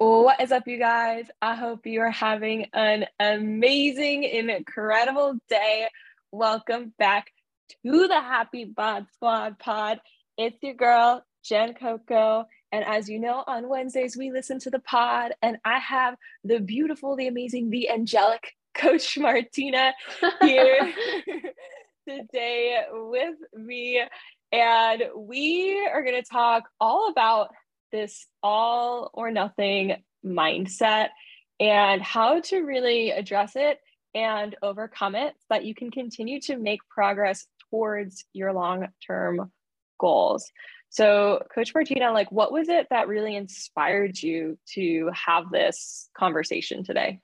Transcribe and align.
What 0.00 0.40
is 0.40 0.50
up, 0.50 0.66
you 0.66 0.78
guys? 0.78 1.26
I 1.42 1.54
hope 1.54 1.84
you 1.84 2.00
are 2.00 2.10
having 2.10 2.68
an 2.72 3.04
amazing, 3.20 4.24
incredible 4.24 5.34
day. 5.50 5.88
Welcome 6.32 6.94
back 6.98 7.26
to 7.84 8.08
the 8.08 8.18
Happy 8.18 8.64
Bod 8.64 9.08
Squad 9.12 9.58
pod. 9.58 10.00
It's 10.38 10.56
your 10.62 10.72
girl, 10.72 11.22
Jen 11.44 11.74
Coco. 11.74 12.46
And 12.72 12.82
as 12.82 13.10
you 13.10 13.20
know, 13.20 13.44
on 13.46 13.68
Wednesdays, 13.68 14.16
we 14.16 14.30
listen 14.30 14.58
to 14.60 14.70
the 14.70 14.78
pod, 14.78 15.32
and 15.42 15.58
I 15.66 15.78
have 15.80 16.16
the 16.44 16.60
beautiful, 16.60 17.14
the 17.14 17.26
amazing, 17.26 17.68
the 17.68 17.90
angelic 17.90 18.54
Coach 18.74 19.18
Martina 19.18 19.92
here 20.40 20.94
today 22.08 22.84
with 22.90 23.36
me. 23.52 24.02
And 24.50 25.02
we 25.14 25.86
are 25.92 26.02
going 26.02 26.22
to 26.22 26.26
talk 26.26 26.70
all 26.80 27.10
about 27.10 27.50
this 27.90 28.26
all 28.42 29.10
or 29.12 29.30
nothing 29.30 29.96
mindset 30.24 31.08
and 31.58 32.02
how 32.02 32.40
to 32.40 32.60
really 32.60 33.10
address 33.10 33.52
it 33.54 33.78
and 34.14 34.56
overcome 34.62 35.14
it 35.14 35.34
so 35.38 35.46
that 35.50 35.64
you 35.64 35.74
can 35.74 35.90
continue 35.90 36.40
to 36.40 36.56
make 36.56 36.80
progress 36.88 37.46
towards 37.70 38.24
your 38.32 38.52
long 38.52 38.88
term 39.06 39.52
goals. 39.98 40.50
So, 40.88 41.44
Coach 41.54 41.72
Martina, 41.72 42.10
like, 42.12 42.32
what 42.32 42.52
was 42.52 42.68
it 42.68 42.88
that 42.90 43.06
really 43.06 43.36
inspired 43.36 44.20
you 44.20 44.58
to 44.74 45.10
have 45.14 45.50
this 45.52 46.08
conversation 46.18 46.82
today? 46.82 47.20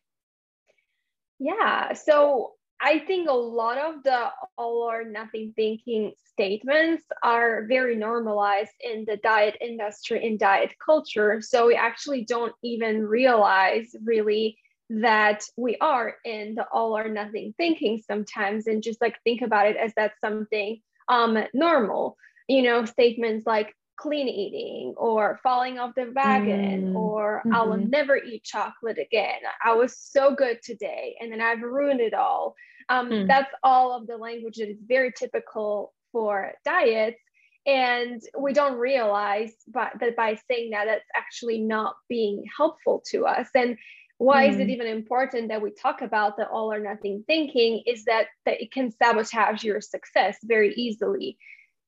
Yeah. 1.41 1.95
So, 1.95 2.53
I 2.81 2.99
think 3.01 3.29
a 3.29 3.33
lot 3.33 3.79
of 3.79 4.03
the 4.03 4.29
all 4.59 4.83
or 4.83 5.05
nothing 5.05 5.53
thinking 5.57 6.13
statements 6.33 7.05
are 7.23 7.65
very 7.67 7.97
normalized 7.97 8.73
in 8.81 9.05
the 9.07 9.17
diet 9.17 9.57
industry 9.61 10.27
and 10.27 10.39
diet 10.39 10.75
culture. 10.85 11.41
So 11.41 11.69
we 11.69 11.75
actually 11.75 12.25
don't 12.25 12.53
even 12.63 13.07
realize 13.07 13.97
really 14.05 14.59
that 14.91 15.43
we 15.57 15.77
are 15.81 16.17
in 16.25 16.55
the 16.55 16.67
all 16.71 16.97
or 16.97 17.09
nothing 17.09 17.55
thinking 17.57 18.03
sometimes 18.07 18.67
and 18.67 18.83
just 18.83 19.01
like 19.01 19.17
think 19.25 19.43
about 19.43 19.67
it 19.67 19.77
as 19.77 19.93
that's 19.97 20.21
something 20.21 20.81
um 21.09 21.39
normal. 21.55 22.17
You 22.49 22.63
know, 22.63 22.85
statements 22.85 23.47
like 23.47 23.75
clean 23.97 24.29
eating 24.29 24.95
or 24.97 25.41
falling 25.43 25.79
off 25.79 25.95
the 25.95 26.13
wagon 26.15 26.93
mm. 26.93 26.97
or 26.97 27.43
mm-hmm. 27.45 27.55
I'll 27.55 27.77
never 27.77 28.17
eat 28.17 28.45
chocolate 28.45 28.99
again. 28.99 29.41
I 29.65 29.73
was 29.73 29.97
so 29.97 30.35
good 30.35 30.63
today 30.63 31.17
and 31.21 31.33
then 31.33 31.41
I've 31.41 31.63
ruined 31.63 32.01
it 32.01 32.15
all. 32.15 32.55
Um, 32.89 33.11
mm. 33.11 33.27
That's 33.27 33.53
all 33.63 33.97
of 33.97 34.07
the 34.07 34.17
language 34.17 34.57
that 34.57 34.71
is 34.71 34.79
very 34.87 35.13
typical 35.17 35.93
for 36.13 36.53
diets. 36.65 37.21
And 37.67 38.23
we 38.39 38.53
don't 38.53 38.79
realize 38.79 39.53
but 39.67 39.93
that 39.99 40.15
by 40.15 40.39
saying 40.49 40.71
that, 40.71 40.85
that's 40.85 41.09
actually 41.17 41.59
not 41.59 41.97
being 42.09 42.45
helpful 42.57 43.03
to 43.11 43.27
us. 43.27 43.49
And 43.55 43.77
why 44.19 44.47
mm. 44.47 44.51
is 44.51 44.59
it 44.59 44.69
mm. 44.69 44.71
even 44.71 44.87
important 44.87 45.49
that 45.49 45.63
we 45.63 45.71
talk 45.71 46.03
about 46.03 46.37
the 46.37 46.47
all 46.47 46.73
or 46.73 46.79
nothing 46.79 47.25
thinking 47.27 47.83
is 47.87 48.05
that, 48.05 48.27
that 48.45 48.63
it 48.63 48.73
can 48.73 48.93
sabotage 48.93 49.65
your 49.65 49.81
success 49.81 50.37
very 50.45 50.75
easily 50.75 51.39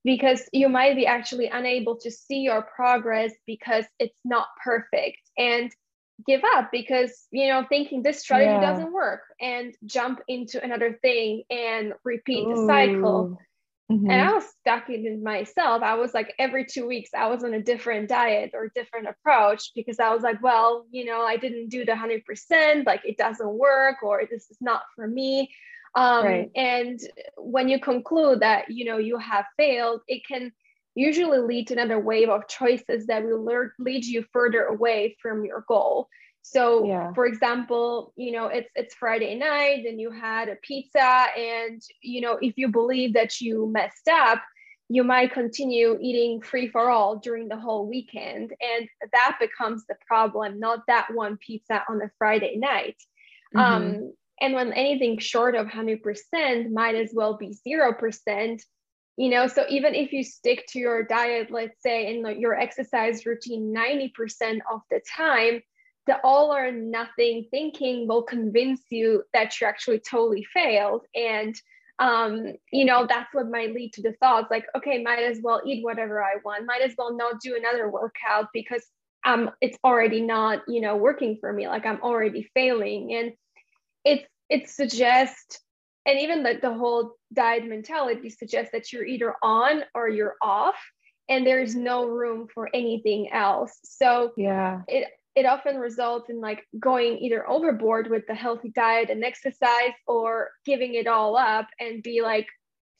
because 0.03 0.47
you 0.53 0.69
might 0.69 0.95
be 0.95 1.05
actually 1.05 1.47
unable 1.47 1.97
to 1.97 2.11
see 2.11 2.39
your 2.39 2.61
progress 2.61 3.31
because 3.45 3.85
it's 3.99 4.19
not 4.23 4.47
perfect 4.63 5.19
and 5.37 5.71
give 6.27 6.41
up 6.55 6.69
because 6.71 7.27
you 7.31 7.47
know 7.47 7.65
thinking 7.69 8.03
this 8.03 8.19
strategy 8.19 8.51
yeah. 8.51 8.59
doesn't 8.59 8.91
work 8.91 9.21
and 9.39 9.73
jump 9.85 10.19
into 10.27 10.61
another 10.63 10.99
thing 11.01 11.43
and 11.49 11.93
repeat 12.03 12.45
Ooh. 12.45 12.55
the 12.55 12.65
cycle 12.65 13.37
mm-hmm. 13.91 14.09
and 14.09 14.21
i 14.21 14.33
was 14.33 14.43
stuck 14.59 14.89
in 14.89 15.05
it 15.05 15.21
myself 15.21 15.81
i 15.81 15.95
was 15.95 16.13
like 16.13 16.33
every 16.37 16.65
two 16.65 16.85
weeks 16.85 17.11
i 17.17 17.27
was 17.27 17.43
on 17.43 17.53
a 17.53 17.61
different 17.61 18.09
diet 18.09 18.51
or 18.53 18.71
different 18.75 19.07
approach 19.07 19.71
because 19.75 19.99
i 19.99 20.13
was 20.13 20.21
like 20.21 20.41
well 20.43 20.85
you 20.91 21.05
know 21.05 21.21
i 21.21 21.37
didn't 21.37 21.69
do 21.69 21.85
the 21.85 21.93
100% 21.93 22.85
like 22.85 23.01
it 23.05 23.17
doesn't 23.17 23.57
work 23.57 24.03
or 24.03 24.21
this 24.29 24.49
is 24.49 24.57
not 24.59 24.81
for 24.95 25.07
me 25.07 25.49
um, 25.95 26.25
right. 26.25 26.51
and 26.55 26.99
when 27.37 27.67
you 27.67 27.79
conclude 27.79 28.39
that 28.41 28.69
you 28.69 28.85
know 28.85 28.97
you 28.97 29.17
have 29.17 29.45
failed 29.57 30.01
it 30.07 30.21
can 30.27 30.51
usually 30.95 31.39
lead 31.39 31.67
to 31.67 31.73
another 31.73 31.99
wave 31.99 32.29
of 32.29 32.47
choices 32.47 33.07
that 33.07 33.23
will 33.23 33.43
lead 33.79 34.05
you 34.05 34.25
further 34.33 34.65
away 34.65 35.15
from 35.21 35.45
your 35.45 35.63
goal 35.67 36.07
so 36.41 36.85
yeah. 36.85 37.13
for 37.13 37.25
example 37.25 38.13
you 38.15 38.31
know 38.31 38.47
it's 38.47 38.69
it's 38.75 38.95
friday 38.95 39.35
night 39.35 39.85
and 39.85 39.99
you 39.99 40.09
had 40.11 40.49
a 40.49 40.55
pizza 40.61 41.25
and 41.37 41.81
you 42.01 42.21
know 42.21 42.37
if 42.41 42.53
you 42.57 42.69
believe 42.69 43.13
that 43.13 43.39
you 43.41 43.69
messed 43.71 44.07
up 44.09 44.41
you 44.91 45.03
might 45.03 45.31
continue 45.31 45.99
eating 46.01 46.41
free 46.41 46.67
for 46.67 46.89
all 46.89 47.17
during 47.17 47.47
the 47.47 47.57
whole 47.57 47.87
weekend 47.87 48.51
and 48.61 48.89
that 49.11 49.37
becomes 49.39 49.85
the 49.87 49.95
problem 50.07 50.59
not 50.59 50.79
that 50.87 51.07
one 51.13 51.37
pizza 51.37 51.83
on 51.89 52.01
a 52.01 52.09
friday 52.17 52.55
night 52.55 52.97
mm-hmm. 53.55 53.59
um, 53.59 54.13
and 54.41 54.53
when 54.53 54.73
anything 54.73 55.17
short 55.17 55.55
of 55.55 55.67
100% 55.67 56.71
might 56.71 56.95
as 56.95 57.11
well 57.13 57.37
be 57.37 57.55
0%, 57.67 58.61
you 59.17 59.29
know, 59.29 59.47
so 59.47 59.65
even 59.69 59.95
if 59.95 60.13
you 60.13 60.23
stick 60.23 60.65
to 60.69 60.79
your 60.79 61.03
diet, 61.03 61.51
let's 61.51 61.81
say 61.81 62.13
in 62.13 62.25
your 62.39 62.57
exercise 62.57 63.25
routine 63.25 63.73
90% 63.75 64.59
of 64.71 64.81
the 64.89 65.01
time, 65.15 65.61
the 66.07 66.19
all 66.23 66.55
or 66.55 66.71
nothing 66.71 67.45
thinking 67.51 68.07
will 68.07 68.23
convince 68.23 68.81
you 68.89 69.23
that 69.33 69.59
you 69.59 69.67
actually 69.67 69.99
totally 69.99 70.45
failed. 70.53 71.05
And, 71.13 71.53
um, 71.99 72.53
you 72.71 72.85
know, 72.85 73.05
that's 73.07 73.33
what 73.33 73.51
might 73.51 73.73
lead 73.73 73.91
to 73.93 74.01
the 74.01 74.13
thoughts 74.21 74.47
like, 74.49 74.65
okay, 74.75 75.03
might 75.03 75.23
as 75.23 75.39
well 75.43 75.61
eat 75.65 75.83
whatever 75.83 76.23
I 76.23 76.35
want, 76.45 76.65
might 76.65 76.81
as 76.81 76.93
well 76.97 77.15
not 77.15 77.41
do 77.41 77.57
another 77.57 77.89
workout 77.89 78.47
because 78.53 78.85
um, 79.25 79.51
it's 79.59 79.77
already 79.83 80.21
not, 80.21 80.61
you 80.67 80.79
know, 80.79 80.95
working 80.95 81.37
for 81.41 81.51
me. 81.51 81.67
Like 81.67 81.85
I'm 81.85 82.01
already 82.01 82.49
failing. 82.53 83.13
And 83.13 83.33
it's 84.09 84.25
it 84.49 84.69
suggests 84.69 85.59
and 86.05 86.19
even 86.19 86.43
the, 86.43 86.57
the 86.61 86.73
whole 86.73 87.15
diet 87.33 87.65
mentality 87.67 88.29
suggests 88.29 88.71
that 88.71 88.91
you're 88.91 89.05
either 89.05 89.35
on 89.43 89.83
or 89.93 90.09
you're 90.09 90.35
off 90.41 90.75
and 91.29 91.45
there's 91.45 91.75
no 91.75 92.07
room 92.07 92.47
for 92.53 92.67
anything 92.73 93.31
else. 93.31 93.77
So 93.83 94.31
yeah. 94.35 94.81
it 94.87 95.07
it 95.35 95.45
often 95.45 95.77
results 95.77 96.29
in 96.29 96.41
like 96.41 96.65
going 96.79 97.19
either 97.19 97.47
overboard 97.47 98.09
with 98.09 98.25
the 98.27 98.33
healthy 98.33 98.69
diet 98.69 99.11
and 99.11 99.23
exercise 99.23 99.93
or 100.07 100.49
giving 100.65 100.95
it 100.95 101.07
all 101.07 101.37
up 101.37 101.67
and 101.79 102.01
be 102.01 102.21
like 102.21 102.47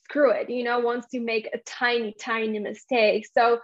screw 0.05 0.31
it 0.31 0.49
you 0.49 0.63
know 0.63 0.79
once 0.79 1.07
you 1.11 1.21
make 1.21 1.49
a 1.53 1.57
tiny 1.65 2.15
tiny 2.19 2.59
mistake. 2.59 3.27
So 3.33 3.59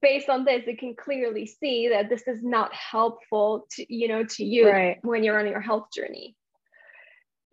based 0.00 0.30
on 0.30 0.44
this 0.44 0.62
you 0.66 0.76
can 0.76 0.94
clearly 0.96 1.46
see 1.46 1.88
that 1.90 2.08
this 2.08 2.26
is 2.26 2.42
not 2.42 2.72
helpful 2.72 3.66
to 3.72 3.94
you 3.94 4.08
know 4.08 4.24
to 4.24 4.44
you 4.44 4.70
right. 4.70 4.98
when 5.02 5.22
you're 5.22 5.38
on 5.38 5.46
your 5.46 5.60
health 5.60 5.88
journey 5.94 6.34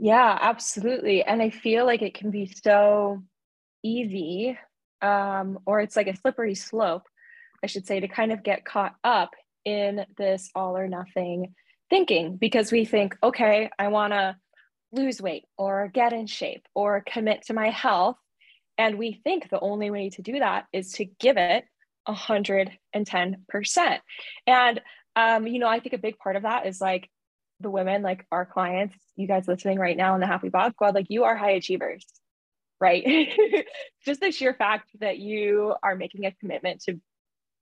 yeah, 0.03 0.37
absolutely. 0.41 1.23
And 1.23 1.41
I 1.41 1.49
feel 1.49 1.85
like 1.85 2.01
it 2.01 2.13
can 2.13 2.29
be 2.29 2.53
so 2.61 3.23
easy, 3.83 4.59
um, 5.01 5.59
or 5.65 5.79
it's 5.79 5.95
like 5.95 6.07
a 6.07 6.17
slippery 6.17 6.55
slope, 6.55 7.07
I 7.63 7.67
should 7.67 7.87
say, 7.87 8.01
to 8.01 8.09
kind 8.09 8.33
of 8.33 8.43
get 8.43 8.65
caught 8.65 8.95
up 9.05 9.29
in 9.63 10.05
this 10.17 10.49
all 10.55 10.75
or 10.75 10.89
nothing 10.89 11.55
thinking 11.89 12.35
because 12.35 12.69
we 12.69 12.83
think, 12.83 13.15
okay, 13.23 13.69
I 13.79 13.87
want 13.87 14.11
to 14.11 14.35
lose 14.91 15.21
weight 15.21 15.45
or 15.57 15.89
get 15.93 16.11
in 16.11 16.27
shape 16.27 16.65
or 16.75 17.01
commit 17.07 17.43
to 17.43 17.53
my 17.53 17.69
health. 17.69 18.17
And 18.77 18.97
we 18.97 19.21
think 19.23 19.49
the 19.49 19.61
only 19.61 19.89
way 19.89 20.09
to 20.09 20.21
do 20.21 20.37
that 20.37 20.65
is 20.73 20.91
to 20.95 21.05
give 21.05 21.37
it 21.37 21.63
110%. 22.09 23.99
And, 24.47 24.81
um, 25.15 25.47
you 25.47 25.59
know, 25.59 25.69
I 25.69 25.79
think 25.79 25.93
a 25.93 25.97
big 25.97 26.17
part 26.17 26.35
of 26.35 26.43
that 26.43 26.67
is 26.67 26.81
like 26.81 27.09
the 27.63 27.69
women, 27.69 28.01
like 28.01 28.25
our 28.31 28.45
clients, 28.45 28.95
you 29.15 29.27
guys 29.27 29.47
listening 29.47 29.79
right 29.79 29.97
now 29.97 30.15
in 30.15 30.21
the 30.21 30.27
Happy 30.27 30.49
Bod 30.49 30.73
Squad, 30.73 30.95
like 30.95 31.07
you 31.09 31.23
are 31.23 31.35
high 31.35 31.51
achievers, 31.51 32.05
right? 32.79 33.03
Just 34.05 34.21
the 34.21 34.31
sheer 34.31 34.53
fact 34.53 34.89
that 34.99 35.17
you 35.17 35.75
are 35.81 35.95
making 35.95 36.25
a 36.25 36.31
commitment 36.31 36.81
to 36.83 36.99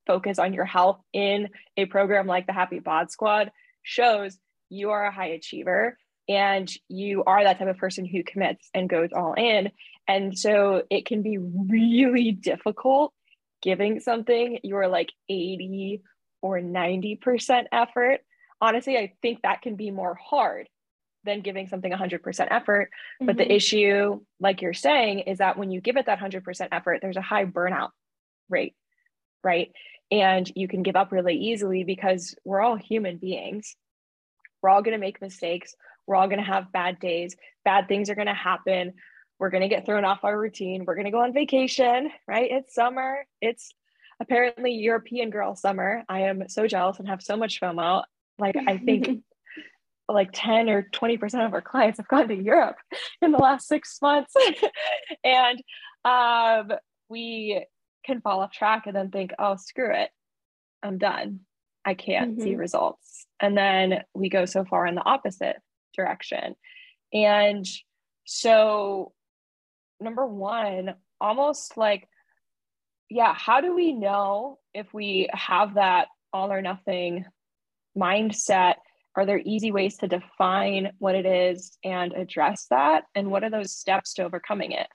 focus 0.08 0.40
on 0.40 0.54
your 0.54 0.66
health 0.66 1.00
in 1.14 1.50
a 1.78 1.86
program 1.86 2.28
like 2.28 2.48
the 2.48 2.54
Happy 2.54 2.80
Bod 2.80 3.12
Squad 3.12 3.52
shows 3.84 4.38
you 4.70 4.90
are 4.92 5.06
a 5.06 5.12
high 5.12 5.30
achiever 5.30 5.98
and 6.28 6.72
you 6.88 7.24
are 7.26 7.44
that 7.44 7.60
type 7.60 7.68
of 7.68 7.78
person 7.78 8.06
who 8.06 8.24
commits 8.24 8.70
and 8.74 8.90
goes 8.90 9.10
all 9.16 9.34
in. 9.34 9.72
And 10.08 10.38
so 10.38 10.84
it 10.90 11.06
can 11.06 11.22
be 11.22 11.38
really 11.38 12.32
difficult 12.32 13.14
giving 13.62 14.00
something 14.00 14.60
you're 14.64 14.88
like 14.88 15.12
80 15.30 16.02
or 16.42 16.60
90% 16.60 17.66
effort 17.72 18.22
honestly, 18.62 18.98
I 18.98 19.14
think 19.22 19.42
that 19.42 19.62
can 19.62 19.76
be 19.76 19.92
more 19.92 20.16
hard 20.16 20.70
than 21.24 21.42
giving 21.42 21.68
something 21.68 21.92
100% 21.92 22.48
effort. 22.50 22.90
Mm-hmm. 22.90 23.26
But 23.26 23.38
the 23.38 23.44
mm-hmm. 23.44 23.52
issue, 23.52 24.22
like 24.40 24.62
you're 24.62 24.74
saying, 24.74 25.20
is 25.20 25.40
that 25.40 25.58
when 25.58 25.72
you 25.72 25.82
give 25.82 25.98
it 25.98 26.06
that 26.06 26.20
100% 26.20 26.68
effort, 26.72 27.00
there's 27.02 27.18
a 27.18 27.22
high 27.22 27.46
burnout 27.46 27.90
rate, 28.50 28.76
right? 29.44 29.72
And 30.10 30.52
you 30.56 30.68
can 30.68 30.84
give 30.84 30.96
up 30.96 31.12
really 31.12 31.36
easily 31.36 31.84
because 31.84 32.36
we're 32.44 32.62
all 32.62 32.76
human 32.76 33.18
beings. 33.18 33.76
We're 34.62 34.70
all 34.70 34.82
going 34.82 34.94
to 34.94 35.00
make 35.00 35.22
mistakes. 35.22 35.76
We're 36.06 36.16
all 36.16 36.28
going 36.28 36.40
to 36.40 36.46
have 36.46 36.72
bad 36.72 37.00
days. 37.00 37.36
Bad 37.64 37.88
things 37.88 38.10
are 38.10 38.16
going 38.16 38.28
to 38.28 38.34
happen. 38.34 38.94
We're 39.40 39.50
going 39.50 39.62
to 39.62 39.70
get 39.70 39.86
thrown 39.86 40.06
off 40.06 40.24
our 40.24 40.38
routine. 40.38 40.86
We're 40.86 40.96
going 40.96 41.06
to 41.06 41.12
go 41.12 41.22
on 41.24 41.34
vacation, 41.34 42.12
right? 42.28 42.50
It's 42.52 42.76
summer. 42.76 43.26
It's 43.42 43.74
apparently 44.20 44.74
European 44.74 45.30
girl 45.30 45.56
summer. 45.56 46.04
I 46.08 46.22
am 46.22 46.48
so 46.48 46.68
jealous 46.68 47.00
and 47.00 47.08
have 47.08 47.24
so 47.24 47.38
much 47.38 47.60
FOMO. 47.60 48.04
Like 48.40 48.56
I 48.68 48.78
think 48.78 49.24
like 50.10 50.30
10 50.34 50.70
or 50.70 50.88
20% 50.94 51.46
of 51.46 51.54
our 51.54 51.62
clients 51.62 51.98
have 51.98 52.08
gone 52.08 52.28
to 52.28 52.36
Europe 52.36 52.78
in 53.22 53.32
the 53.32 53.38
last 53.38 53.68
six 53.68 53.98
months. 54.02 54.34
and 55.24 55.62
um, 56.06 56.78
we 57.10 57.66
can 58.06 58.22
fall 58.22 58.42
off 58.42 58.52
track 58.52 58.88
and 58.88 58.96
then 58.96 59.10
think, 59.10 59.32
oh, 59.40 59.56
screw 59.56 59.94
it, 59.94 60.10
I'm 60.84 60.98
done. 60.98 61.42
I 61.86 61.94
can't 61.94 62.34
mm-hmm. 62.34 62.44
see 62.44 62.56
results. 62.56 63.26
And 63.40 63.58
then 63.58 64.04
we 64.14 64.30
go 64.30 64.46
so 64.46 64.66
far 64.66 64.86
in 64.86 64.96
the 64.96 65.04
opposite 65.04 65.58
direction. 65.96 66.56
And 67.14 67.66
so, 68.26 69.14
number 70.00 70.26
one, 70.26 70.96
almost 71.20 71.78
like, 71.78 72.08
yeah, 73.10 73.34
how 73.34 73.62
do 73.62 73.76
we 73.76 73.94
know 73.94 74.60
if 74.74 74.94
we 74.94 75.28
have 75.34 75.76
that 75.76 76.08
all 76.32 76.52
or 76.52 76.62
nothing 76.62 77.26
mindset? 77.98 78.76
Are 79.16 79.26
there 79.26 79.42
easy 79.44 79.72
ways 79.72 79.98
to 79.98 80.08
define 80.08 80.92
what 81.00 81.16
it 81.16 81.26
is 81.26 81.78
and 81.84 82.14
address 82.14 82.68
that? 82.70 83.04
And 83.16 83.30
what 83.30 83.44
are 83.44 83.50
those 83.50 83.74
steps 83.74 84.14
to 84.16 84.24
overcoming 84.24 84.72
it? 84.72 84.88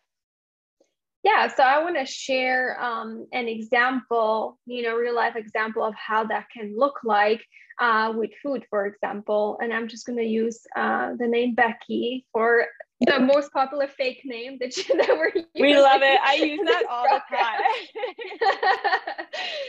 Yeah, 1.23 1.53
so 1.53 1.65
I 1.65 1.83
want 1.83 1.97
to 1.97 2.07
share 2.07 2.81
um, 2.81 3.27
an 3.33 3.49
example, 3.49 4.61
you 4.65 4.83
know, 4.83 4.95
real 4.95 5.17
life 5.17 5.35
example 5.35 5.85
of 5.85 5.93
how 5.95 6.25
that 6.25 6.47
can 6.57 6.73
look 6.79 7.01
like 7.03 7.45
uh, 7.81 8.13
with 8.15 8.31
food, 8.43 8.65
for 8.71 8.87
example. 8.87 9.59
And 9.61 9.73
I'm 9.73 9.89
just 9.89 10.07
going 10.07 10.19
to 10.19 10.25
use 10.25 10.61
uh, 10.77 11.15
the 11.19 11.27
name 11.27 11.57
Becky 11.57 12.25
for 12.33 12.67
the 13.01 13.21
most 13.21 13.53
popular 13.53 13.89
fake 13.89 14.23
name 14.25 14.59
that, 14.61 14.77
you, 14.77 14.85
that 14.97 15.09
we're 15.11 15.29
using. 15.29 15.49
We 15.59 15.79
love 15.79 16.01
it. 16.03 16.19
I 16.25 16.35
use 16.35 16.61
that 16.65 16.85
all 16.91 17.05
the 17.05 17.21
time. 17.29 17.61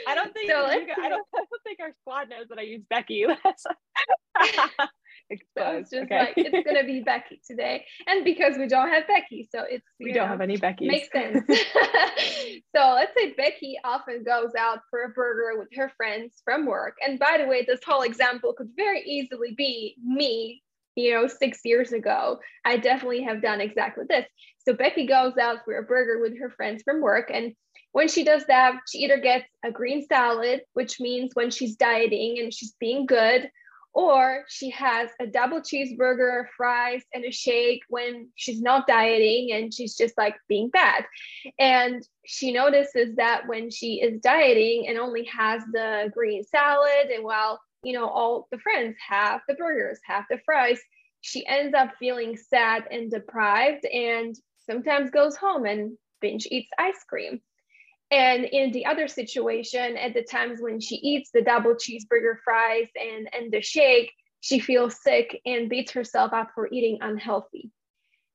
I 0.08 0.16
don't 0.16 0.34
think 0.34 0.50
so 0.50 0.60
you, 0.60 0.66
I, 0.68 0.78
don't, 0.78 0.94
I 1.02 1.10
don't 1.10 1.64
think 1.64 1.80
our 1.82 1.92
squad 2.02 2.30
knows 2.30 2.48
that 2.50 2.58
I 2.58 2.64
use 2.64 2.84
Becky. 2.90 3.26
exposed. 5.30 5.58
So 5.58 5.78
it's 5.78 5.90
just 5.90 6.04
okay. 6.04 6.20
like 6.20 6.34
it's 6.38 6.66
gonna 6.66 6.86
be 6.86 7.02
Becky 7.02 7.42
today, 7.46 7.86
and 8.06 8.24
because 8.24 8.58
we 8.58 8.68
don't 8.68 8.90
have 8.90 9.08
Becky, 9.08 9.48
so 9.52 9.64
it's 9.70 9.86
we 10.00 10.14
don't 10.14 10.24
know, 10.24 10.30
have 10.30 10.42
any 10.42 10.58
Becky. 10.58 10.88
Makes 10.88 11.12
sense. 11.12 11.44
so 12.76 12.94
let's 12.94 13.12
say 13.18 13.34
Becky 13.34 13.78
often 13.84 14.24
goes 14.24 14.52
out 14.58 14.80
for 14.90 15.04
a 15.04 15.10
burger 15.10 15.58
with 15.58 15.68
her 15.76 15.92
friends 15.98 16.42
from 16.46 16.66
work, 16.66 16.96
and 17.06 17.20
by 17.20 17.38
the 17.40 17.48
way, 17.48 17.66
this 17.66 17.82
whole 17.86 18.04
example 18.04 18.54
could 18.54 18.70
very 18.76 19.02
easily 19.02 19.54
be 19.58 19.96
me. 20.04 20.62
You 20.98 21.14
know, 21.14 21.28
six 21.28 21.60
years 21.64 21.92
ago, 21.92 22.40
I 22.66 22.78
definitely 22.78 23.22
have 23.22 23.42
done 23.42 23.62
exactly 23.62 24.06
this. 24.10 24.26
So 24.68 24.74
Becky 24.74 25.06
goes 25.06 25.38
out 25.38 25.60
for 25.64 25.78
a 25.78 25.84
burger 25.84 26.20
with 26.20 26.38
her 26.40 26.50
friends 26.50 26.82
from 26.84 27.02
work, 27.02 27.30
and 27.32 27.54
when 27.92 28.08
she 28.08 28.24
does 28.24 28.46
that, 28.48 28.80
she 28.92 29.00
either 29.00 29.20
gets 29.20 29.46
a 29.64 29.72
green 29.72 30.06
salad, 30.08 30.62
which 30.74 31.00
means 31.00 31.32
when 31.36 31.52
she's 31.52 31.76
dieting 31.76 32.40
and 32.40 32.54
she's 32.54 32.74
being 32.80 33.06
good, 33.06 33.50
or 33.94 34.44
she 34.48 34.70
has 34.72 35.10
a 35.20 35.26
double 35.26 35.62
cheeseburger, 35.62 36.46
fries, 36.56 37.02
and 37.14 37.26
a 37.26 37.32
shake 37.32 37.82
when 37.90 38.30
she's 38.36 38.62
not 38.62 38.86
dieting 38.88 39.52
and 39.54 39.74
she's 39.74 39.96
just 39.96 40.16
like 40.18 40.36
being 40.48 40.70
bad. 40.70 41.06
And 41.58 42.08
she 42.26 42.52
notices 42.52 43.16
that 43.16 43.48
when 43.48 43.72
she 43.72 44.02
is 44.02 44.20
dieting 44.22 44.88
and 44.88 45.00
only 45.00 45.26
has 45.26 45.64
the 45.72 46.12
green 46.14 46.44
salad, 46.44 47.10
and 47.12 47.24
while 47.24 47.60
you 47.84 47.94
know 47.94 48.08
all 48.08 48.48
the 48.52 48.60
friends 48.60 48.96
have 49.08 49.42
the 49.48 49.56
burgers, 49.56 50.00
half 50.06 50.26
the 50.30 50.40
fries, 50.46 50.80
she 51.22 51.46
ends 51.46 51.74
up 51.74 51.94
feeling 52.00 52.38
sad 52.38 52.86
and 52.92 53.12
deprived, 53.12 53.86
and 53.86 54.36
sometimes 54.70 55.12
goes 55.12 55.36
home 55.36 55.66
and 55.66 55.98
binge 56.22 56.48
eats 56.50 56.70
ice 56.78 57.04
cream. 57.08 57.42
And 58.10 58.46
in 58.46 58.72
the 58.72 58.86
other 58.86 59.08
situation, 59.08 59.98
at 59.98 60.14
the 60.14 60.24
times 60.24 60.62
when 60.62 60.80
she 60.80 60.96
eats 60.96 61.30
the 61.32 61.42
double 61.42 61.74
cheeseburger 61.76 62.38
fries 62.44 62.88
and, 62.96 63.30
and 63.34 63.52
the 63.52 63.62
shake, 63.62 64.14
she 64.40 64.60
feels 64.60 65.02
sick 65.02 65.42
and 65.46 65.70
beats 65.70 65.92
herself 65.92 66.32
up 66.32 66.52
for 66.56 66.70
eating 66.72 67.00
unhealthy. 67.02 67.72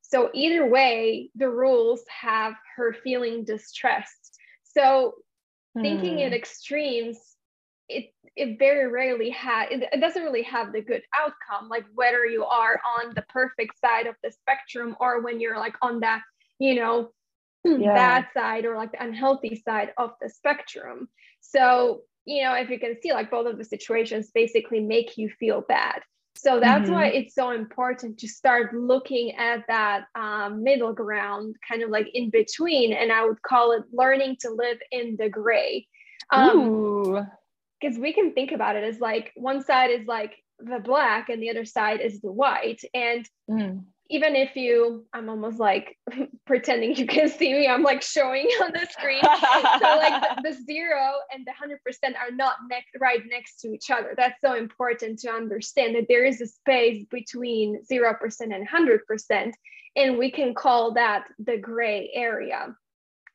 So, 0.03 0.31
either 0.35 0.67
way, 0.67 1.31
the 1.37 1.49
rules 1.49 2.03
have 2.09 2.53
her 2.77 2.93
feeling 2.93 3.45
distressed. 3.45 4.37
So, 4.65 5.15
thinking 5.81 6.19
in 6.19 6.29
hmm. 6.29 6.35
extremes, 6.35 7.19
it, 7.93 8.15
it 8.37 8.59
very 8.59 8.91
rarely 8.91 9.31
has, 9.31 9.69
it, 9.71 9.89
it 9.93 10.01
doesn't 10.01 10.23
really 10.23 10.43
have 10.43 10.73
the 10.73 10.81
good 10.81 11.03
outcome, 11.17 11.69
like 11.69 11.85
whether 11.95 12.25
you 12.25 12.45
are 12.45 12.81
on 12.99 13.13
the 13.15 13.23
perfect 13.29 13.79
side 13.81 14.07
of 14.07 14.15
the 14.23 14.31
spectrum 14.31 14.97
or 15.01 15.23
when 15.23 15.41
you're 15.41 15.59
like 15.59 15.75
on 15.83 16.01
that, 16.01 16.23
you 16.59 16.75
know, 16.75 17.11
yeah. 17.65 17.95
bad 17.95 18.27
side 18.35 18.65
or 18.65 18.77
like 18.77 18.93
the 18.93 19.03
unhealthy 19.03 19.61
side 19.65 19.93
of 19.99 20.13
the 20.21 20.29
spectrum. 20.29 21.09
So, 21.41 22.03
you 22.25 22.43
know, 22.45 22.55
if 22.55 22.71
you 22.71 22.79
can 22.79 22.97
see 23.03 23.13
like 23.13 23.31
both 23.31 23.47
of 23.47 23.59
the 23.59 23.65
situations 23.65 24.31
basically 24.35 24.81
make 24.81 25.19
you 25.19 25.29
feel 25.39 25.63
bad. 25.63 26.01
So 26.35 26.59
that's 26.59 26.85
mm-hmm. 26.85 26.95
why 26.95 27.07
it's 27.09 27.35
so 27.35 27.51
important 27.51 28.19
to 28.19 28.29
start 28.29 28.75
looking 28.75 29.33
at 29.37 29.65
that 29.69 30.07
um, 30.15 30.63
middle 30.63 30.93
ground, 30.93 31.57
kind 31.69 31.83
of 31.83 31.91
like 31.91 32.09
in 32.15 32.31
between. 32.31 32.93
And 32.93 33.13
I 33.13 33.25
would 33.25 33.41
call 33.43 33.73
it 33.73 33.85
learning 33.93 34.39
to 34.41 34.51
live 34.51 34.79
in 34.91 35.17
the 35.19 35.29
gray. 35.29 35.87
Um, 36.31 37.29
because 37.83 37.99
we 37.99 38.13
can 38.13 38.33
think 38.33 38.53
about 38.53 38.77
it 38.77 38.85
as 38.85 39.01
like 39.01 39.33
one 39.35 39.63
side 39.63 39.91
is 39.91 40.07
like 40.07 40.35
the 40.59 40.79
black 40.79 41.29
and 41.29 41.43
the 41.43 41.51
other 41.51 41.65
side 41.65 42.01
is 42.01 42.21
the 42.21 42.31
white. 42.31 42.81
And 42.95 43.29
mm. 43.51 43.83
even 44.09 44.37
if 44.37 44.55
you 44.57 45.07
i'm 45.13 45.29
almost 45.29 45.59
like 45.59 45.97
pretending 46.47 46.95
you 46.95 47.07
can 47.07 47.29
see 47.29 47.53
me 47.53 47.67
i'm 47.67 47.83
like 47.83 48.03
showing 48.03 48.47
on 48.63 48.73
the 48.73 48.87
screen. 48.91 49.23
So 49.23 49.97
like 49.97 50.23
the, 50.23 50.51
the, 50.51 50.53
zero 50.67 51.13
and 51.33 51.47
the 51.47 51.53
100% 51.53 52.15
are 52.17 52.31
not 52.31 52.57
next 52.69 52.91
right 53.01 53.21
next 53.29 53.61
to 53.61 53.69
each 53.69 53.91
other. 53.91 54.15
That's 54.17 54.41
so 54.45 54.55
important 54.55 55.19
to 55.21 55.31
understand 55.31 55.97
that 55.97 56.07
there 56.09 56.25
is 56.25 56.41
a 56.41 56.47
space 56.47 57.05
between 57.11 57.83
0% 57.91 58.41
and 58.41 58.69
100% 58.69 59.53
and 59.97 60.19
we 60.19 60.31
can 60.31 60.55
call 60.55 60.95
that 60.95 61.25
the 61.39 61.59
gray 61.59 62.11
area. 62.15 62.75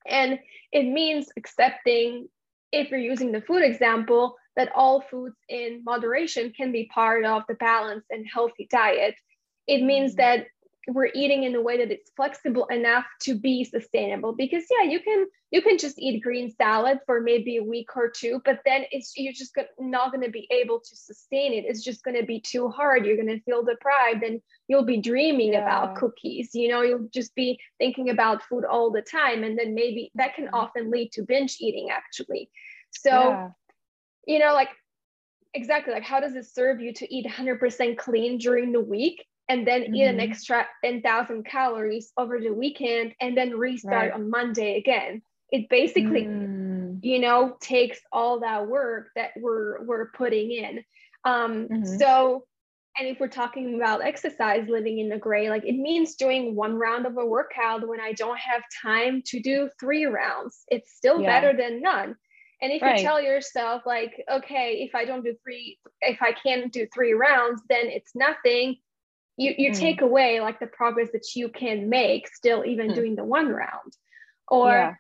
And 0.08 0.40
it 0.72 0.84
means 0.84 1.28
accepting 1.38 2.30
if 2.72 2.90
you're 2.90 3.00
using 3.00 3.32
the 3.32 3.42
food 3.42 3.64
example 3.64 4.36
that 4.56 4.72
all 4.76 5.02
foods 5.02 5.36
in 5.50 5.82
moderation 5.86 6.52
can 6.56 6.72
be 6.72 6.90
part 6.94 7.24
of 7.26 7.44
the 7.48 7.56
balanced 7.56 8.08
and 8.10 8.26
healthy 8.32 8.68
diet 8.70 9.16
it 9.68 9.84
means 9.84 10.14
mm. 10.14 10.18
that 10.18 10.48
we're 10.88 11.10
eating 11.14 11.44
in 11.44 11.54
a 11.56 11.62
way 11.62 11.78
that 11.78 11.92
it's 11.92 12.12
flexible 12.16 12.66
enough 12.68 13.06
to 13.22 13.36
be 13.36 13.64
sustainable 13.64 14.34
because 14.34 14.64
yeah 14.72 14.90
you 14.90 15.00
can 15.02 15.28
you 15.52 15.62
can 15.62 15.78
just 15.78 16.00
eat 16.00 16.24
green 16.24 16.50
salad 16.52 17.00
for 17.06 17.20
maybe 17.20 17.58
a 17.58 17.64
week 17.64 17.90
or 17.96 18.10
two 18.10 18.42
but 18.46 18.60
then 18.66 18.84
it's 18.92 19.14
you're 19.18 19.34
just 19.34 19.58
not 19.80 20.12
going 20.12 20.24
to 20.24 20.32
be 20.32 20.48
able 20.50 20.80
to 20.80 20.96
sustain 20.96 21.54
it 21.54 21.66
it's 21.68 21.84
just 21.84 22.04
going 22.04 22.16
to 22.16 22.26
be 22.26 22.40
too 22.40 22.70
hard 22.70 23.06
you're 23.06 23.18
going 23.18 23.28
to 23.28 23.42
feel 23.42 23.64
deprived 23.64 24.24
and 24.24 24.42
you'll 24.68 24.86
be 24.86 24.98
dreaming 24.98 25.54
yeah. 25.54 25.62
about 25.62 25.96
cookies 25.96 26.52
you 26.54 26.68
know 26.70 26.82
you'll 26.82 27.10
just 27.14 27.36
be 27.36 27.60
thinking 27.78 28.10
about 28.10 28.44
food 28.44 28.64
all 28.64 28.90
the 28.90 29.02
time 29.02 29.44
and 29.44 29.60
then 29.60 29.76
maybe 29.76 30.12
that 30.16 30.36
can 30.36 30.46
mm-hmm. 30.46 30.56
often 30.56 30.90
lead 30.90 31.12
to 31.12 31.22
binge 31.22 31.58
eating 31.60 31.90
actually 31.92 32.50
so 32.92 33.10
yeah. 33.10 33.50
you 34.26 34.40
know 34.40 34.54
like 34.54 34.70
exactly 35.54 35.94
like 35.94 36.04
how 36.04 36.20
does 36.20 36.36
it 36.36 36.46
serve 36.46 36.80
you 36.80 36.94
to 36.94 37.14
eat 37.14 37.26
100% 37.26 37.98
clean 37.98 38.38
during 38.38 38.72
the 38.72 38.80
week 38.80 39.26
and 39.50 39.66
then 39.66 39.84
mm-hmm. 39.84 39.96
eat 39.96 40.04
an 40.04 40.18
mm-hmm. 40.18 40.32
extra 40.32 40.66
10,000 40.84 41.46
calories 41.46 42.12
over 42.18 42.40
the 42.40 42.54
weekend 42.54 43.14
and 43.22 43.38
then 43.38 43.58
restart 43.58 44.12
right. 44.12 44.12
on 44.12 44.30
Monday 44.30 44.78
again. 44.78 45.22
It 45.50 45.70
basically, 45.70 46.26
mm. 46.26 47.00
you 47.02 47.20
know, 47.20 47.56
takes 47.62 48.00
all 48.12 48.42
that 48.42 48.68
work 48.68 49.10
that 49.16 49.32
we're 49.38 49.82
we're 49.84 50.12
putting 50.12 50.52
in. 50.52 50.84
Um, 51.24 51.70
mm-hmm. 51.70 51.98
So, 51.98 52.44
and 53.00 53.08
if 53.08 53.18
we're 53.22 53.30
talking 53.30 53.76
about 53.76 54.04
exercise, 54.04 54.68
living 54.68 55.00
in 55.00 55.08
the 55.08 55.18
gray, 55.18 55.50
like 55.50 55.64
it 55.64 55.78
means 55.78 56.16
doing 56.16 56.54
one 56.54 56.76
round 56.76 57.06
of 57.06 57.18
a 57.18 57.26
workout 57.26 57.88
when 57.88 58.02
I 58.02 58.12
don't 58.12 58.38
have 58.38 58.62
time 58.82 59.22
to 59.28 59.40
do 59.40 59.70
three 59.80 60.06
rounds. 60.06 60.64
It's 60.68 60.94
still 60.94 61.22
yeah. 61.22 61.40
better 61.40 61.58
than 61.58 61.82
none. 61.82 62.18
And 62.62 62.74
if 62.74 62.82
right. 62.82 62.98
you 62.98 63.04
tell 63.04 63.22
yourself, 63.22 63.84
like, 63.86 64.22
okay, 64.30 64.80
if 64.86 64.96
I 64.96 65.06
don't 65.06 65.24
do 65.24 65.36
three, 65.44 65.78
if 66.02 66.22
I 66.22 66.34
can't 66.34 66.74
do 66.74 66.88
three 66.94 67.14
rounds, 67.14 67.62
then 67.70 67.86
it's 67.86 68.12
nothing 68.16 68.78
you 69.38 69.54
you 69.58 69.72
mm. 69.72 69.80
take 69.80 70.02
away 70.02 70.42
like 70.42 70.60
the 70.60 70.68
progress 70.68 71.10
that 71.14 71.36
you 71.36 71.50
can 71.50 71.90
make 71.90 72.28
still 72.28 72.66
even 72.66 72.90
mm. 72.90 72.96
doing 72.96 73.16
the 73.16 73.24
one 73.24 73.48
round 73.48 73.94
or 74.48 74.70
yeah. 74.70 74.94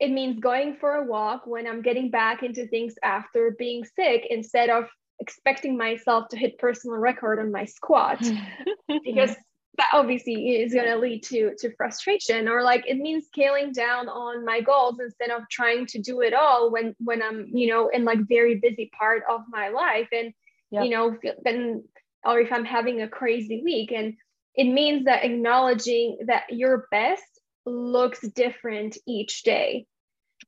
it 0.00 0.10
means 0.10 0.40
going 0.40 0.76
for 0.76 0.94
a 0.94 1.04
walk 1.04 1.46
when 1.46 1.66
i'm 1.66 1.82
getting 1.82 2.10
back 2.10 2.42
into 2.42 2.66
things 2.66 2.94
after 3.02 3.54
being 3.58 3.84
sick 3.84 4.26
instead 4.30 4.70
of 4.70 4.88
expecting 5.20 5.76
myself 5.76 6.28
to 6.28 6.36
hit 6.36 6.58
personal 6.58 6.96
record 6.98 7.38
on 7.38 7.52
my 7.52 7.64
squat 7.64 8.20
because 9.04 9.36
that 9.76 9.90
obviously 9.92 10.56
is 10.56 10.72
going 10.72 10.86
to 10.86 10.96
lead 10.96 11.22
to 11.22 11.52
to 11.58 11.74
frustration 11.76 12.48
or 12.48 12.62
like 12.62 12.84
it 12.86 12.96
means 12.96 13.26
scaling 13.26 13.72
down 13.72 14.08
on 14.08 14.44
my 14.44 14.60
goals 14.60 14.98
instead 15.00 15.30
of 15.30 15.42
trying 15.50 15.86
to 15.86 15.98
do 16.00 16.20
it 16.20 16.32
all 16.32 16.70
when 16.70 16.94
when 16.98 17.22
i'm 17.22 17.46
you 17.52 17.68
know 17.68 17.88
in 17.88 18.04
like 18.04 18.18
very 18.28 18.56
busy 18.56 18.90
part 18.96 19.22
of 19.28 19.42
my 19.48 19.68
life 19.68 20.08
and 20.12 20.32
yep. 20.70 20.84
you 20.84 20.90
know 20.90 21.16
then 21.44 21.82
or 22.24 22.40
if 22.40 22.52
I'm 22.52 22.64
having 22.64 23.02
a 23.02 23.08
crazy 23.08 23.62
week. 23.62 23.92
And 23.92 24.14
it 24.54 24.64
means 24.64 25.04
that 25.04 25.24
acknowledging 25.24 26.18
that 26.26 26.44
your 26.50 26.86
best 26.90 27.22
looks 27.66 28.20
different 28.20 28.96
each 29.06 29.42
day. 29.42 29.86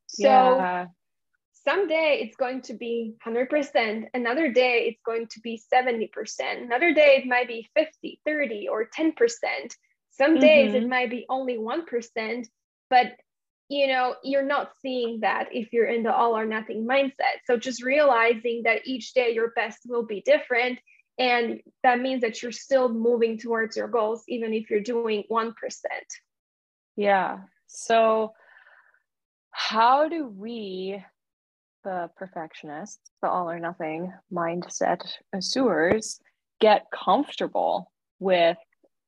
So, 0.07 0.29
yeah. 0.29 0.87
some 1.65 1.89
day 1.89 2.21
it's 2.23 2.37
going 2.37 2.63
to 2.63 2.75
be 2.75 3.15
100% 3.27 4.05
another 4.15 4.53
day 4.53 4.87
it's 4.89 5.03
going 5.05 5.27
to 5.29 5.41
be 5.41 5.61
70% 5.73 6.09
another 6.63 6.95
day 6.95 7.21
it 7.23 7.27
might 7.27 7.49
be 7.49 7.69
50 7.75 8.21
30 8.25 8.69
or 8.69 8.89
10% 8.89 9.13
some 10.11 10.39
days 10.39 10.69
mm-hmm. 10.69 10.77
it 10.77 10.89
might 10.89 11.11
be 11.11 11.27
only 11.29 11.57
1% 11.57 12.47
but 12.89 13.17
you 13.69 13.89
know 13.89 14.15
you're 14.23 14.45
not 14.45 14.71
seeing 14.81 15.21
that 15.21 15.49
if 15.53 15.73
you're 15.73 15.87
in 15.87 16.03
the 16.03 16.15
all 16.15 16.37
or 16.37 16.47
nothing 16.47 16.87
mindset 16.87 17.43
so 17.45 17.57
just 17.57 17.83
realizing 17.83 18.63
that 18.65 18.87
each 18.87 19.13
day 19.13 19.35
your 19.35 19.51
best 19.57 19.81
will 19.87 20.05
be 20.05 20.21
different 20.21 20.79
and 21.19 21.61
that 21.83 22.01
means 22.01 22.21
that 22.21 22.43
you're 22.43 22.53
still 22.53 22.89
moving 22.89 23.39
towards 23.39 23.77
your 23.77 23.89
goals 23.89 24.23
even 24.29 24.53
if 24.53 24.71
you're 24.71 24.81
doing 24.81 25.25
1% 25.31 25.53
yeah 26.97 27.39
so 27.67 28.33
how 29.51 30.09
do 30.09 30.27
we 30.27 31.03
the 31.85 32.11
perfectionists 32.17 33.11
the 33.23 33.29
all 33.29 33.51
or 33.51 33.59
nothing 33.59 34.13
mindset 34.33 35.01
sewers 35.41 36.21
get 36.61 36.87
comfortable 36.93 37.91
with 38.19 38.57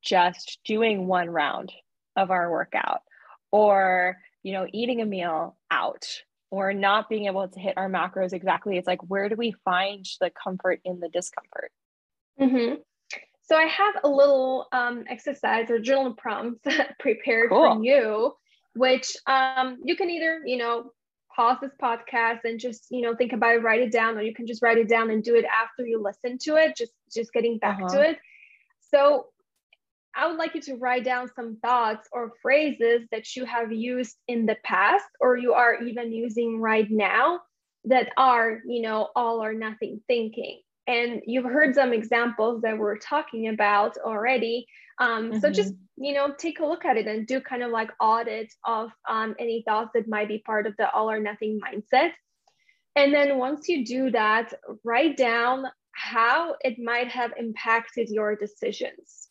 just 0.03 0.59
doing 0.65 1.07
one 1.07 1.29
round 1.29 1.73
of 2.17 2.31
our 2.31 2.50
workout 2.50 3.00
or 3.50 4.19
you 4.43 4.53
know, 4.53 4.67
eating 4.73 5.00
a 5.00 5.07
meal 5.07 5.57
out 5.71 6.07
or 6.50 6.73
not 6.73 7.09
being 7.09 7.27
able 7.27 7.47
to 7.47 7.61
hit 7.61 7.75
our 7.77 7.91
macros 7.91 8.33
exactly. 8.33 8.79
It's 8.79 8.87
like, 8.87 9.03
where 9.11 9.29
do 9.29 9.35
we 9.37 9.53
find 9.65 10.07
the 10.21 10.31
comfort 10.31 10.81
in 10.85 11.00
the 11.00 11.09
discomfort? 11.09 11.71
Mm-hmm. 12.40 12.75
So 13.42 13.57
I 13.57 13.64
have 13.64 13.95
a 14.04 14.09
little 14.09 14.66
um, 14.73 15.04
exercise 15.09 15.71
or 15.71 15.78
journal 15.78 16.14
prompts 16.14 16.61
prepared 17.00 17.50
cool. 17.50 17.76
for 17.76 17.83
you, 17.83 18.35
which 18.75 19.16
um, 19.26 19.78
you 19.83 19.97
can 19.97 20.11
either, 20.11 20.42
you 20.45 20.59
know, 20.59 20.92
pause 21.35 21.57
this 21.62 21.73
podcast 21.80 22.40
and 22.45 22.61
just, 22.61 22.87
you 22.90 23.00
know, 23.00 23.14
think 23.14 23.33
about 23.33 23.54
it, 23.54 23.62
write 23.62 23.80
it 23.80 23.92
down, 23.92 24.18
or 24.18 24.23
you 24.23 24.35
can 24.35 24.47
just 24.47 24.62
write 24.62 24.76
it 24.76 24.88
down 24.88 25.11
and 25.11 25.23
do 25.23 25.35
it 25.35 25.47
after 25.47 25.87
you 25.87 26.02
listen 26.02 26.37
to 26.38 26.57
it, 26.57 26.76
just, 26.76 26.92
just 27.14 27.33
getting 27.33 27.59
back 27.59 27.78
uh-huh. 27.78 27.95
to 27.95 28.11
it. 28.11 28.18
So 28.90 29.26
I 30.14 30.26
would 30.26 30.37
like 30.37 30.54
you 30.54 30.61
to 30.62 30.75
write 30.75 31.04
down 31.04 31.30
some 31.35 31.59
thoughts 31.62 32.09
or 32.12 32.33
phrases 32.42 33.07
that 33.12 33.37
you 33.37 33.45
have 33.45 33.73
used 33.73 34.16
in 34.26 34.47
the 34.47 34.57
past 34.64 35.07
or 35.21 35.37
you 35.37 35.54
are 35.54 35.80
even 35.83 36.12
using 36.12 36.61
right 36.61 36.90
now 36.90 37.40
that 37.85 38.11
are, 38.16 38.61
you 38.66 38.83
know, 38.83 39.09
all 39.14 39.42
or 39.42 39.54
nothing 39.54 40.00
thinking. 40.09 40.61
And 40.88 41.23
you've 41.26 41.45
heard 41.45 41.75
some 41.75 41.92
examples 41.92 42.62
that 42.62 42.76
we're 42.76 42.99
talking 42.99 43.49
about 43.49 43.97
already. 43.99 44.66
Um, 44.99 45.30
mm-hmm. 45.30 45.38
So 45.38 45.50
just, 45.50 45.75
you 45.97 46.14
know, 46.14 46.35
take 46.37 46.59
a 46.59 46.66
look 46.66 46.85
at 46.85 46.97
it 46.97 47.07
and 47.07 47.26
do 47.26 47.40
kind 47.40 47.62
of 47.62 47.71
like 47.71 47.90
audit 48.00 48.52
of 48.64 48.90
um, 49.09 49.37
any 49.38 49.62
thoughts 49.62 49.90
that 49.95 50.09
might 50.09 50.28
be 50.28 50.38
part 50.38 50.66
of 50.66 50.75
the 50.78 50.90
all 50.90 51.11
or 51.11 51.21
nothing 51.21 51.61
mindset. 51.61 52.11
And 52.97 53.14
then 53.14 53.38
once 53.38 53.68
you 53.68 53.85
do 53.85 54.11
that, 54.11 54.54
write 54.83 55.16
down 55.16 55.66
how 55.92 56.57
it 56.62 56.78
might 56.78 57.09
have 57.09 57.33
impacted 57.38 58.09
your 58.09 58.35
decisions 58.35 59.28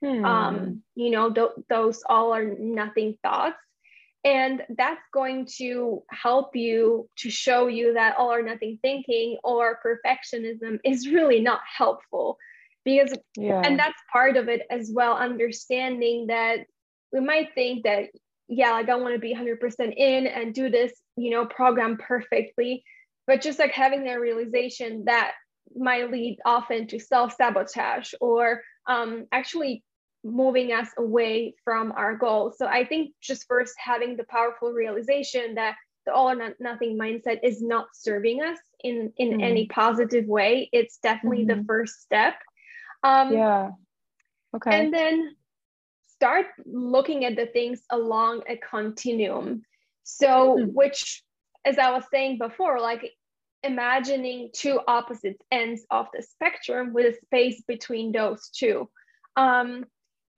hmm. 0.00 0.24
um, 0.24 0.82
you 0.94 1.10
know, 1.10 1.32
th- 1.32 1.50
those 1.68 2.02
all 2.08 2.34
or 2.34 2.44
nothing 2.58 3.16
thoughts. 3.22 3.56
And 4.26 4.64
that's 4.76 5.00
going 5.14 5.46
to 5.58 6.02
help 6.10 6.56
you 6.56 7.08
to 7.18 7.30
show 7.30 7.68
you 7.68 7.94
that 7.94 8.16
all 8.18 8.32
or 8.32 8.42
nothing 8.42 8.76
thinking 8.82 9.38
or 9.44 9.78
perfectionism 9.86 10.80
is 10.84 11.06
really 11.06 11.40
not 11.40 11.60
helpful. 11.64 12.36
Because, 12.84 13.14
yeah. 13.36 13.62
and 13.64 13.78
that's 13.78 13.98
part 14.12 14.36
of 14.36 14.48
it 14.48 14.62
as 14.68 14.90
well, 14.92 15.16
understanding 15.16 16.26
that 16.26 16.58
we 17.12 17.20
might 17.20 17.54
think 17.54 17.84
that, 17.84 18.06
yeah, 18.48 18.72
like 18.72 18.88
I 18.88 18.96
want 18.96 19.14
to 19.14 19.20
be 19.20 19.34
100% 19.34 19.94
in 19.96 20.26
and 20.26 20.52
do 20.52 20.70
this, 20.70 20.92
you 21.16 21.30
know, 21.30 21.46
program 21.46 21.96
perfectly. 21.96 22.82
But 23.28 23.42
just 23.42 23.60
like 23.60 23.72
having 23.72 24.04
that 24.04 24.20
realization 24.20 25.04
that 25.06 25.32
might 25.76 26.10
lead 26.10 26.38
often 26.44 26.88
to 26.88 26.98
self 26.98 27.34
sabotage 27.34 28.12
or 28.20 28.62
um, 28.88 29.26
actually 29.30 29.84
moving 30.26 30.72
us 30.72 30.88
away 30.98 31.54
from 31.64 31.92
our 31.92 32.16
goals. 32.16 32.58
So 32.58 32.66
I 32.66 32.84
think 32.84 33.12
just 33.20 33.46
first 33.46 33.74
having 33.78 34.16
the 34.16 34.24
powerful 34.24 34.72
realization 34.72 35.54
that 35.54 35.76
the 36.04 36.12
all 36.12 36.30
or 36.30 36.54
nothing 36.60 36.98
mindset 36.98 37.40
is 37.42 37.62
not 37.62 37.86
serving 37.92 38.42
us 38.42 38.58
in 38.82 39.12
in 39.16 39.38
mm. 39.38 39.42
any 39.42 39.66
positive 39.66 40.26
way. 40.26 40.68
It's 40.72 40.98
definitely 40.98 41.44
mm-hmm. 41.44 41.60
the 41.60 41.64
first 41.64 42.00
step. 42.00 42.34
Um, 43.02 43.32
yeah. 43.32 43.70
Okay. 44.54 44.84
And 44.84 44.94
then 44.94 45.36
start 46.08 46.46
looking 46.64 47.24
at 47.24 47.36
the 47.36 47.46
things 47.46 47.82
along 47.90 48.42
a 48.48 48.56
continuum. 48.56 49.62
So, 50.04 50.56
mm. 50.58 50.72
which, 50.72 51.22
as 51.64 51.78
I 51.78 51.90
was 51.90 52.04
saying 52.10 52.38
before, 52.38 52.80
like 52.80 53.12
imagining 53.62 54.50
two 54.52 54.80
opposite 54.86 55.36
ends 55.50 55.84
of 55.90 56.06
the 56.14 56.22
spectrum 56.22 56.92
with 56.92 57.14
a 57.14 57.18
space 57.26 57.62
between 57.66 58.12
those 58.12 58.48
two. 58.50 58.88
Um, 59.36 59.84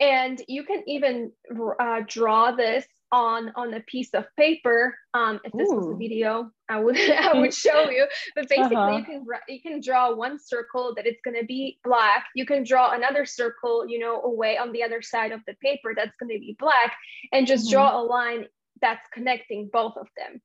and 0.01 0.41
you 0.47 0.65
can 0.65 0.83
even 0.87 1.33
uh, 1.81 2.01
draw 2.07 2.53
this 2.53 2.87
on 3.11 3.51
on 3.57 3.73
a 3.73 3.81
piece 3.81 4.13
of 4.13 4.25
paper 4.37 4.95
um 5.15 5.41
if 5.43 5.53
this 5.53 5.71
Ooh. 5.71 5.77
was 5.77 5.87
a 5.87 5.97
video 5.97 6.51
i 6.69 6.79
would 6.79 6.97
i 7.11 7.33
would 7.39 7.55
show 7.67 7.89
you 7.89 8.07
but 8.35 8.49
basically 8.49 8.77
uh-huh. 8.77 8.99
you 8.99 9.05
can 9.05 9.25
you 9.49 9.61
can 9.61 9.81
draw 9.81 10.15
one 10.15 10.39
circle 10.39 10.93
that 10.95 11.07
it's 11.07 11.21
going 11.25 11.39
to 11.39 11.47
be 11.47 11.79
black 11.85 12.27
you 12.35 12.45
can 12.45 12.65
draw 12.65 12.93
another 12.93 13.25
circle 13.25 13.89
you 13.89 13.99
know 13.99 14.21
away 14.23 14.59
on 14.59 14.73
the 14.73 14.83
other 14.83 15.01
side 15.01 15.33
of 15.33 15.41
the 15.47 15.55
paper 15.63 15.95
that's 15.97 16.15
going 16.21 16.31
to 16.31 16.39
be 16.39 16.55
black 16.59 16.95
and 17.33 17.47
just 17.47 17.67
mm-hmm. 17.67 17.77
draw 17.77 17.99
a 17.99 18.03
line 18.03 18.45
that's 18.83 19.07
connecting 19.13 19.71
both 19.73 19.97
of 19.97 20.07
them 20.17 20.41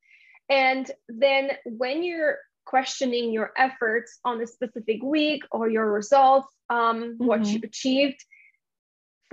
and 0.50 0.89
then 1.10 1.51
when 1.65 2.01
you're 2.01 2.38
questioning 2.65 3.33
your 3.33 3.51
efforts 3.57 4.19
on 4.24 4.41
a 4.41 4.48
specific 4.48 5.03
week 5.03 5.43
or 5.51 5.69
your 5.69 5.91
results 5.91 6.48
um, 6.69 7.03
mm-hmm. 7.03 7.25
what 7.25 7.45
you 7.45 7.60
achieved 7.62 8.24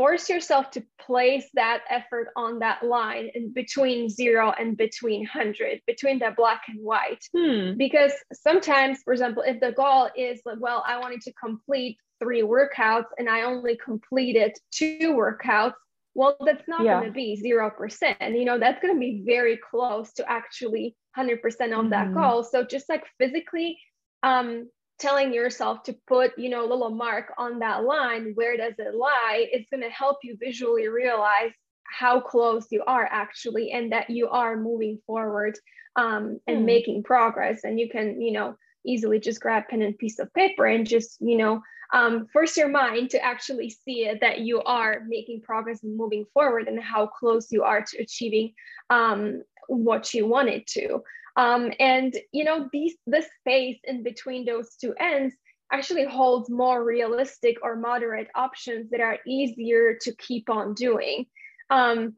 force 0.01 0.31
yourself 0.31 0.71
to 0.71 0.83
place 0.99 1.45
that 1.53 1.83
effort 1.91 2.29
on 2.35 2.59
that 2.59 2.83
line 2.83 3.31
in 3.35 3.53
between 3.53 4.09
zero 4.09 4.51
and 4.59 4.75
between 4.75 5.21
100 5.21 5.79
between 5.87 6.19
the 6.19 6.33
black 6.39 6.63
and 6.69 6.83
white 6.83 7.23
hmm. 7.37 7.77
because 7.77 8.11
sometimes 8.33 9.03
for 9.05 9.13
example 9.13 9.43
if 9.47 9.61
the 9.61 9.73
goal 9.73 10.09
is 10.17 10.41
like 10.47 10.57
well 10.59 10.83
i 10.87 10.97
wanted 10.99 11.21
to 11.21 11.31
complete 11.35 11.99
three 12.19 12.41
workouts 12.41 13.11
and 13.19 13.29
i 13.29 13.43
only 13.43 13.77
completed 13.77 14.57
two 14.71 15.13
workouts 15.13 15.75
well 16.15 16.35
that's 16.47 16.67
not 16.67 16.83
yeah. 16.83 16.95
going 16.95 17.05
to 17.05 17.13
be 17.13 17.39
0% 17.45 18.39
you 18.39 18.47
know 18.47 18.59
that's 18.59 18.81
going 18.81 18.95
to 18.95 18.99
be 18.99 19.23
very 19.27 19.59
close 19.71 20.15
to 20.15 20.27
actually 20.31 20.97
100% 21.15 21.79
of 21.79 21.91
that 21.91 22.15
goal 22.15 22.43
so 22.43 22.65
just 22.65 22.89
like 22.89 23.05
physically 23.19 23.79
um, 24.23 24.67
telling 25.01 25.33
yourself 25.33 25.83
to 25.85 25.97
put 26.07 26.39
you 26.39 26.49
know 26.49 26.65
a 26.65 26.71
little 26.71 26.91
mark 26.91 27.33
on 27.39 27.59
that 27.59 27.85
line 27.85 28.33
where 28.35 28.57
does 28.57 28.75
it 28.79 28.95
lie? 28.95 29.49
It's 29.51 29.69
going 29.71 29.83
to 29.83 29.91
help 29.91 30.19
you 30.23 30.37
visually 30.39 30.89
realize 30.89 31.53
how 31.85 32.21
close 32.21 32.67
you 32.71 32.85
are 32.87 33.09
actually 33.11 33.73
and 33.73 33.91
that 33.93 34.11
you 34.11 34.29
are 34.29 34.57
moving 34.57 34.99
forward 35.07 35.59
um, 35.97 36.39
and 36.47 36.59
mm. 36.61 36.65
making 36.67 37.03
progress. 37.03 37.65
And 37.65 37.81
you 37.81 37.89
can 37.89 38.21
you 38.21 38.33
know 38.33 38.57
easily 38.87 39.19
just 39.19 39.41
grab 39.41 39.65
pen 39.69 39.83
and 39.83 39.99
piece 39.99 40.19
of 40.19 40.33
paper 40.35 40.67
and 40.67 40.87
just 40.87 41.17
you 41.21 41.37
know 41.37 41.63
um, 41.93 42.27
force 42.33 42.57
your 42.57 42.69
mind 42.69 43.11
to 43.11 43.25
actually 43.25 43.71
see 43.71 44.07
it 44.07 44.21
that 44.21 44.41
you 44.41 44.63
are 44.63 45.03
making 45.09 45.41
progress 45.43 45.83
and 45.83 45.97
moving 45.97 46.25
forward 46.33 46.69
and 46.69 46.81
how 46.81 47.07
close 47.07 47.51
you 47.51 47.65
are 47.65 47.83
to 47.83 47.99
achieving 47.99 48.53
um, 48.91 49.43
what 49.67 50.15
you 50.15 50.27
wanted 50.27 50.67
to 50.67 51.03
um, 51.37 51.73
and 51.79 52.15
you 52.33 52.45
know, 52.45 52.69
these 52.73 52.97
the 53.07 53.25
space 53.41 53.79
in 53.85 54.03
between 54.03 54.45
those 54.45 54.77
two 54.81 54.95
ends 54.99 55.35
actually 55.73 56.05
holds 56.05 56.51
more 56.51 56.85
realistic 56.85 57.57
or 57.63 57.77
moderate 57.77 58.29
options 58.35 58.91
that 58.91 59.01
are 59.01 59.19
easier 59.27 59.97
to 60.01 60.15
keep 60.17 60.51
on 60.51 60.75
doing. 60.75 61.27
Um, 61.71 62.17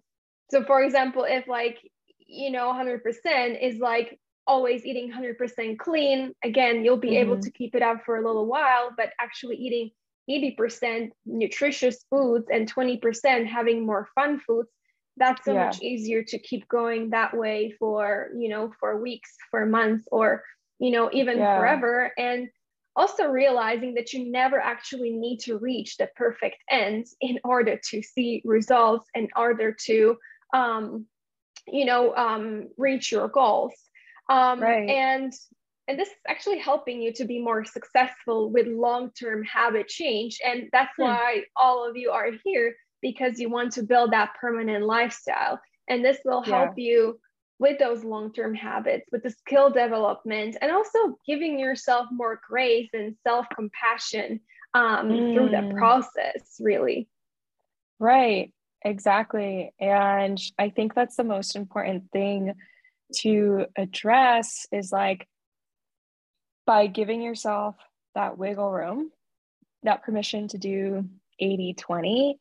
so 0.50 0.64
for 0.64 0.82
example, 0.82 1.24
if 1.28 1.46
like, 1.46 1.78
you 2.26 2.50
know, 2.50 2.72
100% 2.72 3.00
is 3.62 3.78
like 3.78 4.18
always 4.46 4.86
eating 4.86 5.12
100% 5.12 5.78
clean, 5.78 6.32
again, 6.42 6.84
you'll 6.84 6.96
be 6.96 7.08
mm-hmm. 7.10 7.30
able 7.30 7.40
to 7.40 7.50
keep 7.50 7.74
it 7.74 7.82
up 7.82 8.04
for 8.04 8.16
a 8.16 8.26
little 8.26 8.46
while, 8.46 8.90
but 8.96 9.10
actually 9.20 9.56
eating 9.56 9.90
80% 10.30 11.10
nutritious 11.26 12.04
foods 12.08 12.46
and 12.50 12.72
20% 12.72 13.46
having 13.46 13.84
more 13.84 14.08
fun 14.14 14.40
foods 14.46 14.68
that's 15.16 15.44
so 15.44 15.52
yeah. 15.52 15.66
much 15.66 15.80
easier 15.82 16.22
to 16.22 16.38
keep 16.38 16.66
going 16.68 17.10
that 17.10 17.36
way 17.36 17.74
for 17.78 18.28
you 18.36 18.48
know 18.48 18.72
for 18.80 19.00
weeks 19.00 19.36
for 19.50 19.66
months 19.66 20.06
or 20.10 20.42
you 20.78 20.90
know 20.90 21.10
even 21.12 21.38
yeah. 21.38 21.58
forever 21.58 22.12
and 22.18 22.48
also 22.94 23.26
realizing 23.26 23.94
that 23.94 24.12
you 24.12 24.30
never 24.30 24.60
actually 24.60 25.10
need 25.10 25.38
to 25.38 25.56
reach 25.58 25.96
the 25.96 26.08
perfect 26.14 26.58
end 26.70 27.06
in 27.20 27.38
order 27.44 27.80
to 27.90 28.02
see 28.02 28.42
results 28.44 29.06
in 29.14 29.28
order 29.36 29.74
to 29.86 30.16
um, 30.54 31.06
you 31.66 31.84
know 31.84 32.14
um, 32.16 32.68
reach 32.76 33.12
your 33.12 33.28
goals 33.28 33.74
um, 34.28 34.60
right. 34.60 34.88
and 34.88 35.32
and 35.88 35.98
this 35.98 36.08
is 36.08 36.14
actually 36.28 36.58
helping 36.58 37.02
you 37.02 37.12
to 37.12 37.24
be 37.24 37.40
more 37.40 37.64
successful 37.64 38.50
with 38.50 38.66
long-term 38.66 39.42
habit 39.44 39.88
change 39.88 40.38
and 40.44 40.68
that's 40.72 40.92
hmm. 40.96 41.04
why 41.04 41.42
all 41.56 41.88
of 41.88 41.96
you 41.96 42.10
are 42.10 42.30
here 42.44 42.74
because 43.02 43.38
you 43.38 43.50
want 43.50 43.72
to 43.72 43.82
build 43.82 44.12
that 44.12 44.32
permanent 44.40 44.86
lifestyle. 44.86 45.60
And 45.88 46.04
this 46.04 46.18
will 46.24 46.42
help 46.42 46.74
yeah. 46.76 46.84
you 46.84 47.20
with 47.62 47.78
those 47.78 48.02
long-term 48.02 48.54
habits 48.54 49.06
with 49.12 49.22
the 49.22 49.30
skill 49.30 49.70
development 49.70 50.56
and 50.60 50.72
also 50.72 51.16
giving 51.24 51.60
yourself 51.60 52.08
more 52.10 52.40
grace 52.46 52.90
and 52.92 53.14
self-compassion 53.22 54.40
um, 54.74 55.08
mm. 55.08 55.34
through 55.34 55.48
the 55.48 55.56
mm. 55.56 55.78
process 55.78 56.56
really 56.58 57.08
right 58.00 58.52
exactly 58.84 59.72
and 59.78 60.40
i 60.58 60.70
think 60.70 60.92
that's 60.92 61.14
the 61.14 61.22
most 61.22 61.54
important 61.54 62.02
thing 62.10 62.52
to 63.14 63.64
address 63.76 64.66
is 64.72 64.90
like 64.90 65.28
by 66.66 66.88
giving 66.88 67.22
yourself 67.22 67.76
that 68.16 68.36
wiggle 68.38 68.72
room 68.72 69.08
that 69.84 70.02
permission 70.02 70.48
to 70.48 70.58
do 70.58 71.04
80 71.38 71.74
20 71.74 72.38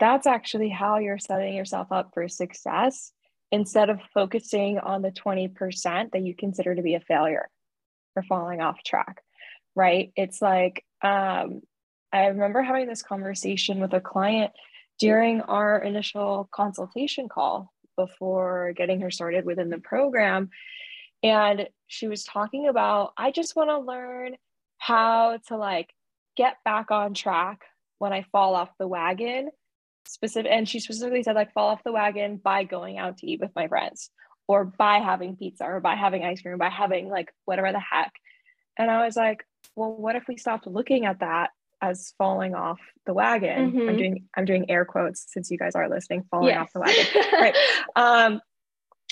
that's 0.00 0.26
actually 0.26 0.68
how 0.68 0.98
you're 0.98 1.18
setting 1.18 1.54
yourself 1.54 1.88
up 1.90 2.10
for 2.14 2.28
success 2.28 3.12
instead 3.52 3.90
of 3.90 4.00
focusing 4.12 4.78
on 4.78 5.02
the 5.02 5.10
20% 5.12 6.10
that 6.10 6.22
you 6.22 6.34
consider 6.34 6.74
to 6.74 6.82
be 6.82 6.94
a 6.94 7.00
failure 7.00 7.48
or 8.16 8.22
falling 8.24 8.60
off 8.60 8.82
track, 8.82 9.22
right? 9.76 10.12
It's 10.16 10.42
like, 10.42 10.84
um, 11.02 11.62
I 12.12 12.26
remember 12.26 12.62
having 12.62 12.88
this 12.88 13.02
conversation 13.02 13.80
with 13.80 13.92
a 13.92 14.00
client 14.00 14.52
during 14.98 15.40
our 15.42 15.78
initial 15.78 16.48
consultation 16.52 17.28
call 17.28 17.72
before 17.96 18.72
getting 18.76 19.00
her 19.00 19.10
started 19.10 19.44
within 19.44 19.70
the 19.70 19.78
program. 19.78 20.50
And 21.22 21.68
she 21.86 22.08
was 22.08 22.24
talking 22.24 22.68
about, 22.68 23.12
I 23.16 23.30
just 23.30 23.56
want 23.56 23.70
to 23.70 23.78
learn 23.78 24.36
how 24.78 25.38
to 25.48 25.56
like 25.56 25.90
get 26.36 26.56
back 26.64 26.90
on 26.90 27.14
track 27.14 27.62
when 27.98 28.12
I 28.12 28.26
fall 28.32 28.54
off 28.54 28.70
the 28.78 28.88
wagon 28.88 29.50
specific 30.06 30.50
and 30.52 30.68
she 30.68 30.80
specifically 30.80 31.22
said 31.22 31.34
like 31.34 31.52
fall 31.52 31.68
off 31.68 31.84
the 31.84 31.92
wagon 31.92 32.36
by 32.36 32.64
going 32.64 32.98
out 32.98 33.18
to 33.18 33.26
eat 33.26 33.40
with 33.40 33.50
my 33.56 33.68
friends 33.68 34.10
or 34.46 34.64
by 34.64 34.98
having 34.98 35.36
pizza 35.36 35.64
or 35.64 35.80
by 35.80 35.94
having 35.94 36.24
ice 36.24 36.42
cream 36.42 36.58
by 36.58 36.68
having 36.68 37.08
like 37.08 37.32
whatever 37.44 37.72
the 37.72 37.80
heck 37.80 38.12
and 38.78 38.90
i 38.90 39.04
was 39.04 39.16
like 39.16 39.46
well 39.76 39.92
what 39.92 40.16
if 40.16 40.24
we 40.28 40.36
stopped 40.36 40.66
looking 40.66 41.06
at 41.06 41.20
that 41.20 41.50
as 41.80 42.14
falling 42.18 42.54
off 42.54 42.80
the 43.06 43.14
wagon 43.14 43.72
mm-hmm. 43.72 43.88
i'm 43.88 43.96
doing 43.96 44.24
i'm 44.36 44.44
doing 44.44 44.70
air 44.70 44.84
quotes 44.84 45.26
since 45.28 45.50
you 45.50 45.58
guys 45.58 45.74
are 45.74 45.88
listening 45.88 46.24
falling 46.30 46.48
yes. 46.48 46.58
off 46.58 46.72
the 46.72 46.80
wagon 46.80 47.06
right 47.32 47.56
um 47.96 48.40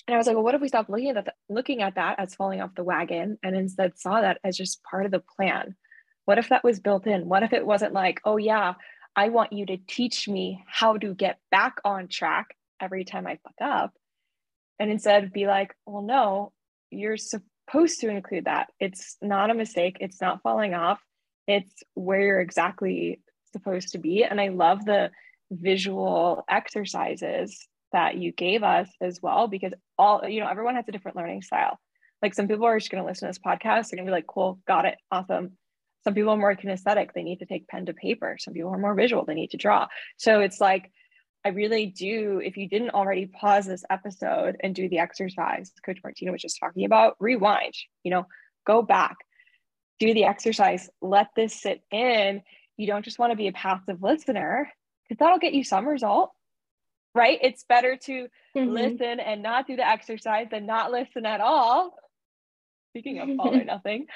and 0.08 0.16
I 0.16 0.18
was 0.18 0.26
like, 0.26 0.34
well, 0.34 0.44
what 0.44 0.54
if 0.54 0.60
we 0.60 0.68
stopped 0.68 0.90
looking 0.90 1.10
at 1.10 1.24
that, 1.24 1.34
looking 1.48 1.80
at 1.82 1.94
that 1.94 2.18
as 2.18 2.34
falling 2.34 2.60
off 2.60 2.74
the 2.74 2.82
wagon 2.82 3.38
and 3.42 3.54
instead 3.54 3.98
saw 3.98 4.20
that 4.20 4.38
as 4.42 4.56
just 4.56 4.82
part 4.82 5.06
of 5.06 5.12
the 5.12 5.22
plan? 5.36 5.76
What 6.24 6.38
if 6.38 6.48
that 6.48 6.64
was 6.64 6.80
built 6.80 7.06
in? 7.06 7.28
What 7.28 7.42
if 7.42 7.52
it 7.52 7.64
wasn't 7.64 7.92
like, 7.92 8.20
oh 8.24 8.36
yeah, 8.36 8.74
I 9.14 9.28
want 9.28 9.52
you 9.52 9.66
to 9.66 9.76
teach 9.76 10.28
me 10.28 10.64
how 10.66 10.96
to 10.96 11.14
get 11.14 11.38
back 11.50 11.76
on 11.84 12.08
track 12.08 12.56
every 12.80 13.04
time 13.04 13.26
I 13.26 13.38
fuck 13.42 13.54
up. 13.62 13.92
And 14.78 14.90
instead 14.90 15.32
be 15.32 15.46
like, 15.46 15.74
well, 15.86 16.02
no, 16.02 16.52
you're 16.90 17.16
supposed 17.16 18.00
to 18.00 18.08
include 18.08 18.46
that. 18.46 18.68
It's 18.80 19.16
not 19.20 19.50
a 19.50 19.54
mistake. 19.54 19.98
It's 20.00 20.20
not 20.20 20.42
falling 20.42 20.74
off. 20.74 21.00
It's 21.46 21.82
where 21.94 22.20
you're 22.20 22.40
exactly 22.40 23.20
supposed 23.52 23.90
to 23.92 23.98
be. 23.98 24.24
And 24.24 24.40
I 24.40 24.48
love 24.48 24.84
the 24.84 25.10
visual 25.50 26.44
exercises 26.48 27.68
that 27.92 28.16
you 28.16 28.32
gave 28.32 28.62
us 28.62 28.88
as 29.00 29.20
well, 29.22 29.46
because 29.48 29.74
all, 29.98 30.26
you 30.26 30.40
know, 30.40 30.48
everyone 30.48 30.76
has 30.76 30.88
a 30.88 30.92
different 30.92 31.16
learning 31.16 31.42
style. 31.42 31.78
Like 32.22 32.34
some 32.34 32.48
people 32.48 32.64
are 32.64 32.78
just 32.78 32.90
going 32.90 33.02
to 33.02 33.08
listen 33.08 33.28
to 33.28 33.30
this 33.30 33.38
podcast. 33.38 33.90
They're 33.90 33.98
going 33.98 34.06
to 34.06 34.10
be 34.10 34.16
like, 34.16 34.26
cool, 34.26 34.58
got 34.66 34.86
it, 34.86 34.96
awesome. 35.10 35.58
Some 36.04 36.14
people 36.14 36.30
are 36.30 36.36
more 36.36 36.56
kinesthetic, 36.56 37.12
they 37.14 37.22
need 37.22 37.38
to 37.38 37.46
take 37.46 37.68
pen 37.68 37.86
to 37.86 37.94
paper. 37.94 38.36
Some 38.38 38.54
people 38.54 38.70
are 38.70 38.78
more 38.78 38.94
visual, 38.94 39.24
they 39.24 39.34
need 39.34 39.50
to 39.50 39.56
draw. 39.56 39.86
So 40.16 40.40
it's 40.40 40.60
like, 40.60 40.90
I 41.44 41.48
really 41.48 41.86
do. 41.86 42.40
If 42.44 42.56
you 42.56 42.68
didn't 42.68 42.90
already 42.90 43.26
pause 43.26 43.66
this 43.66 43.84
episode 43.90 44.56
and 44.62 44.74
do 44.74 44.88
the 44.88 45.00
exercise 45.00 45.72
Coach 45.84 45.98
Martina 46.02 46.30
was 46.30 46.42
just 46.42 46.58
talking 46.60 46.84
about, 46.84 47.16
rewind, 47.18 47.74
you 48.04 48.10
know, 48.10 48.26
go 48.64 48.82
back, 48.82 49.16
do 49.98 50.14
the 50.14 50.24
exercise, 50.24 50.88
let 51.00 51.28
this 51.34 51.60
sit 51.60 51.82
in. 51.90 52.42
You 52.76 52.86
don't 52.86 53.04
just 53.04 53.18
want 53.18 53.32
to 53.32 53.36
be 53.36 53.48
a 53.48 53.52
passive 53.52 54.02
listener 54.02 54.70
because 55.04 55.18
that'll 55.18 55.38
get 55.38 55.52
you 55.52 55.64
some 55.64 55.86
result, 55.86 56.30
right? 57.14 57.38
It's 57.42 57.64
better 57.64 57.96
to 57.96 58.28
mm-hmm. 58.56 58.70
listen 58.70 59.20
and 59.20 59.42
not 59.42 59.66
do 59.66 59.76
the 59.76 59.86
exercise 59.86 60.46
than 60.50 60.66
not 60.66 60.92
listen 60.92 61.26
at 61.26 61.40
all. 61.40 61.94
Speaking 62.90 63.18
of 63.18 63.28
all 63.40 63.54
or 63.54 63.64
nothing, 63.64 64.06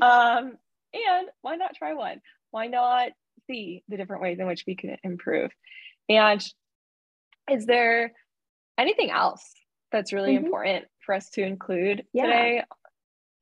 um, 0.00 0.58
and 0.94 1.28
why 1.42 1.56
not 1.56 1.74
try 1.74 1.94
one? 1.94 2.20
Why 2.50 2.66
not 2.66 3.10
see 3.46 3.82
the 3.88 3.96
different 3.96 4.22
ways 4.22 4.38
in 4.38 4.46
which 4.46 4.64
we 4.66 4.76
can 4.76 4.96
improve? 5.02 5.50
And 6.08 6.44
is 7.50 7.66
there 7.66 8.12
anything 8.78 9.10
else 9.10 9.42
that's 9.92 10.12
really 10.12 10.34
mm-hmm. 10.34 10.46
important 10.46 10.84
for 11.04 11.14
us 11.14 11.30
to 11.30 11.42
include 11.42 12.04
yeah. 12.12 12.26
today? 12.26 12.62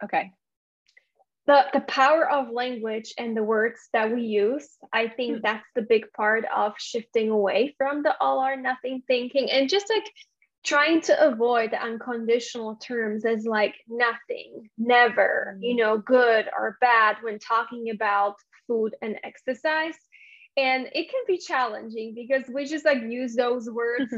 Okay. 0.05 0.33
The, 1.47 1.65
the 1.73 1.81
power 1.81 2.29
of 2.29 2.51
language 2.51 3.15
and 3.19 3.37
the 3.37 3.43
words 3.43 3.79
that 3.93 4.13
we 4.13 4.23
use, 4.23 4.69
I 4.93 5.07
think 5.09 5.35
mm-hmm. 5.35 5.41
that's 5.45 5.67
the 5.77 5.83
big 5.83 6.13
part 6.13 6.45
of 6.55 6.73
shifting 6.79 7.31
away 7.31 7.75
from 7.79 8.03
the 8.03 8.15
all 8.21 8.41
or 8.41 8.57
nothing 8.57 9.03
thinking 9.07 9.51
and 9.51 9.69
just 9.69 9.89
like 9.89 10.11
trying 10.67 11.01
to 11.01 11.27
avoid 11.27 11.71
the 11.71 11.81
unconditional 11.81 12.75
terms 12.77 13.25
as 13.25 13.47
like 13.47 13.77
nothing, 13.89 14.69
never, 14.77 15.57
you 15.61 15.75
mm. 15.75 15.79
know, 15.79 15.99
good 15.99 16.47
or 16.59 16.77
bad 16.81 17.17
when 17.23 17.39
talking 17.39 17.91
about 17.91 18.35
food 18.67 18.95
and 19.01 19.17
exercise. 19.23 19.95
And 20.57 20.89
it 20.93 21.09
can 21.09 21.23
be 21.27 21.39
challenging 21.39 22.15
because 22.15 22.49
we 22.53 22.67
just 22.67 22.85
like 22.85 23.01
use 23.03 23.37
those 23.37 23.71
words 23.71 24.13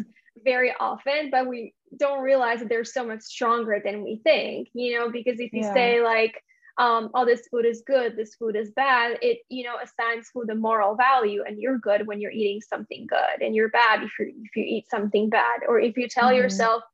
very 0.44 0.74
often, 0.80 1.30
but 1.30 1.46
we 1.46 1.74
don't 1.96 2.22
realize 2.22 2.60
that 2.60 2.70
they're 2.70 2.84
so 2.84 3.04
much 3.04 3.22
stronger 3.22 3.80
than 3.84 4.02
we 4.02 4.20
think, 4.24 4.68
you 4.72 4.98
know, 4.98 5.10
because 5.10 5.40
if 5.40 5.52
you 5.52 5.62
yeah. 5.62 5.74
say 5.74 6.02
like, 6.02 6.42
um, 6.78 7.10
oh, 7.12 7.24
this 7.24 7.48
food 7.50 7.66
is 7.66 7.82
good, 7.84 8.16
this 8.16 8.36
food 8.36 8.54
is 8.54 8.70
bad, 8.70 9.18
it, 9.20 9.38
you 9.48 9.64
know, 9.64 9.76
assigns 9.82 10.28
food 10.28 10.48
a 10.48 10.54
moral 10.54 10.94
value 10.94 11.42
and 11.46 11.60
you're 11.60 11.78
good 11.78 12.06
when 12.06 12.20
you're 12.20 12.30
eating 12.30 12.60
something 12.60 13.06
good 13.08 13.44
and 13.44 13.54
you're 13.54 13.68
bad 13.68 14.04
if 14.04 14.12
you 14.18 14.32
if 14.44 14.56
you 14.56 14.62
eat 14.64 14.88
something 14.88 15.28
bad. 15.28 15.60
Or 15.68 15.80
if 15.80 15.96
you 15.96 16.08
tell 16.08 16.28
mm-hmm. 16.28 16.36
yourself, 16.36 16.84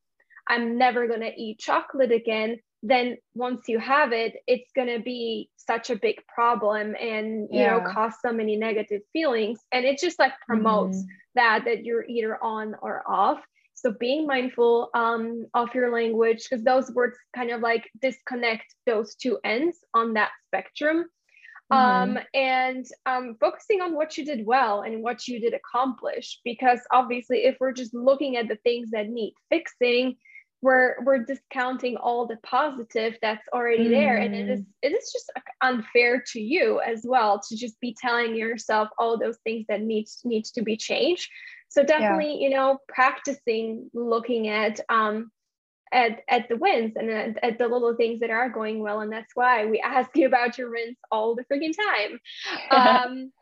I'm 0.49 0.79
never 0.79 1.07
gonna 1.07 1.33
eat 1.37 1.59
chocolate 1.59 2.13
again, 2.13 2.61
then 2.83 3.19
once 3.35 3.69
you 3.69 3.79
have 3.79 4.13
it, 4.13 4.37
it's 4.47 4.71
gonna 4.75 5.01
be 5.01 5.51
such 5.57 5.91
a 5.91 5.97
big 5.97 6.17
problem 6.35 6.97
and 6.99 7.49
you 7.51 7.61
yeah. 7.61 7.77
know 7.77 7.93
cause 7.93 8.15
so 8.25 8.33
many 8.33 8.57
negative 8.57 9.03
feelings. 9.13 9.59
And 9.71 9.85
it 9.85 9.99
just 9.99 10.19
like 10.19 10.33
promotes 10.47 10.97
mm-hmm. 10.97 11.09
that 11.35 11.65
that 11.67 11.85
you're 11.85 12.07
either 12.07 12.43
on 12.43 12.75
or 12.81 13.03
off. 13.07 13.41
So 13.85 13.93
being 14.01 14.27
mindful 14.27 14.89
um, 14.95 15.45
of 15.53 15.75
your 15.75 15.93
language, 15.93 16.47
because 16.49 16.65
those 16.65 16.91
words 16.93 17.19
kind 17.37 17.51
of 17.51 17.61
like 17.61 17.91
disconnect 18.01 18.75
those 18.87 19.15
two 19.15 19.39
ends 19.45 19.77
on 19.93 20.15
that 20.15 20.31
spectrum. 20.47 21.05
Mm-hmm. 21.71 22.17
Um, 22.17 22.19
and 22.33 22.87
um, 23.05 23.37
focusing 23.39 23.83
on 23.83 23.95
what 23.95 24.17
you 24.17 24.25
did 24.25 24.47
well 24.47 24.83
and 24.83 25.03
what 25.03 25.29
you 25.29 25.39
did 25.39 25.53
accomplish. 25.53 26.41
Because 26.45 26.81
obviously, 26.93 27.45
if 27.45 27.57
we're 27.61 27.73
just 27.73 27.93
looking 27.93 28.39
at 28.39 28.49
the 28.49 28.57
things 28.57 28.91
that 28.93 29.11
need 29.11 29.35
fixing, 29.51 30.17
we're 30.65 30.97
we're 31.05 31.19
discounting 31.19 31.97
all 31.99 32.27
the 32.27 32.39
positive 32.43 33.19
that's 33.21 33.47
already 33.53 33.87
there 33.87 34.17
and 34.17 34.35
it 34.35 34.49
is 34.49 34.61
mm. 34.61 34.67
it 34.81 34.93
is 34.93 35.13
just 35.13 35.31
unfair 35.61 36.25
to 36.27 36.41
you 36.41 36.81
as 36.81 37.03
well 37.05 37.39
to 37.39 37.55
just 37.55 37.79
be 37.81 37.95
telling 38.01 38.35
yourself 38.35 38.89
all 38.99 39.19
those 39.19 39.37
things 39.45 39.67
that 39.69 39.83
needs 39.83 40.23
needs 40.25 40.51
to 40.51 40.63
be 40.63 40.75
changed 40.75 41.29
so 41.75 41.83
definitely 41.83 42.39
yeah. 42.41 42.49
you 42.49 42.51
know 42.51 42.79
practicing 42.89 43.91
looking 43.93 44.49
at 44.49 44.81
um 44.89 45.31
at, 45.93 46.23
at 46.29 46.49
the 46.49 46.57
wins 46.57 46.95
and 46.97 47.09
at, 47.09 47.45
at, 47.45 47.59
the 47.59 47.69
little 47.69 47.95
things 47.95 48.19
that 48.19 48.31
are 48.31 48.49
going 48.49 48.81
well 48.81 49.01
and 49.01 49.13
that's 49.13 49.31
why 49.35 49.67
we 49.67 49.81
ask 49.85 50.11
you 50.15 50.27
about 50.27 50.57
your 50.57 50.71
wins 50.71 50.97
all 51.11 51.35
the 51.35 51.45
freaking 51.45 51.75
time 51.77 52.21
um 53.07 53.33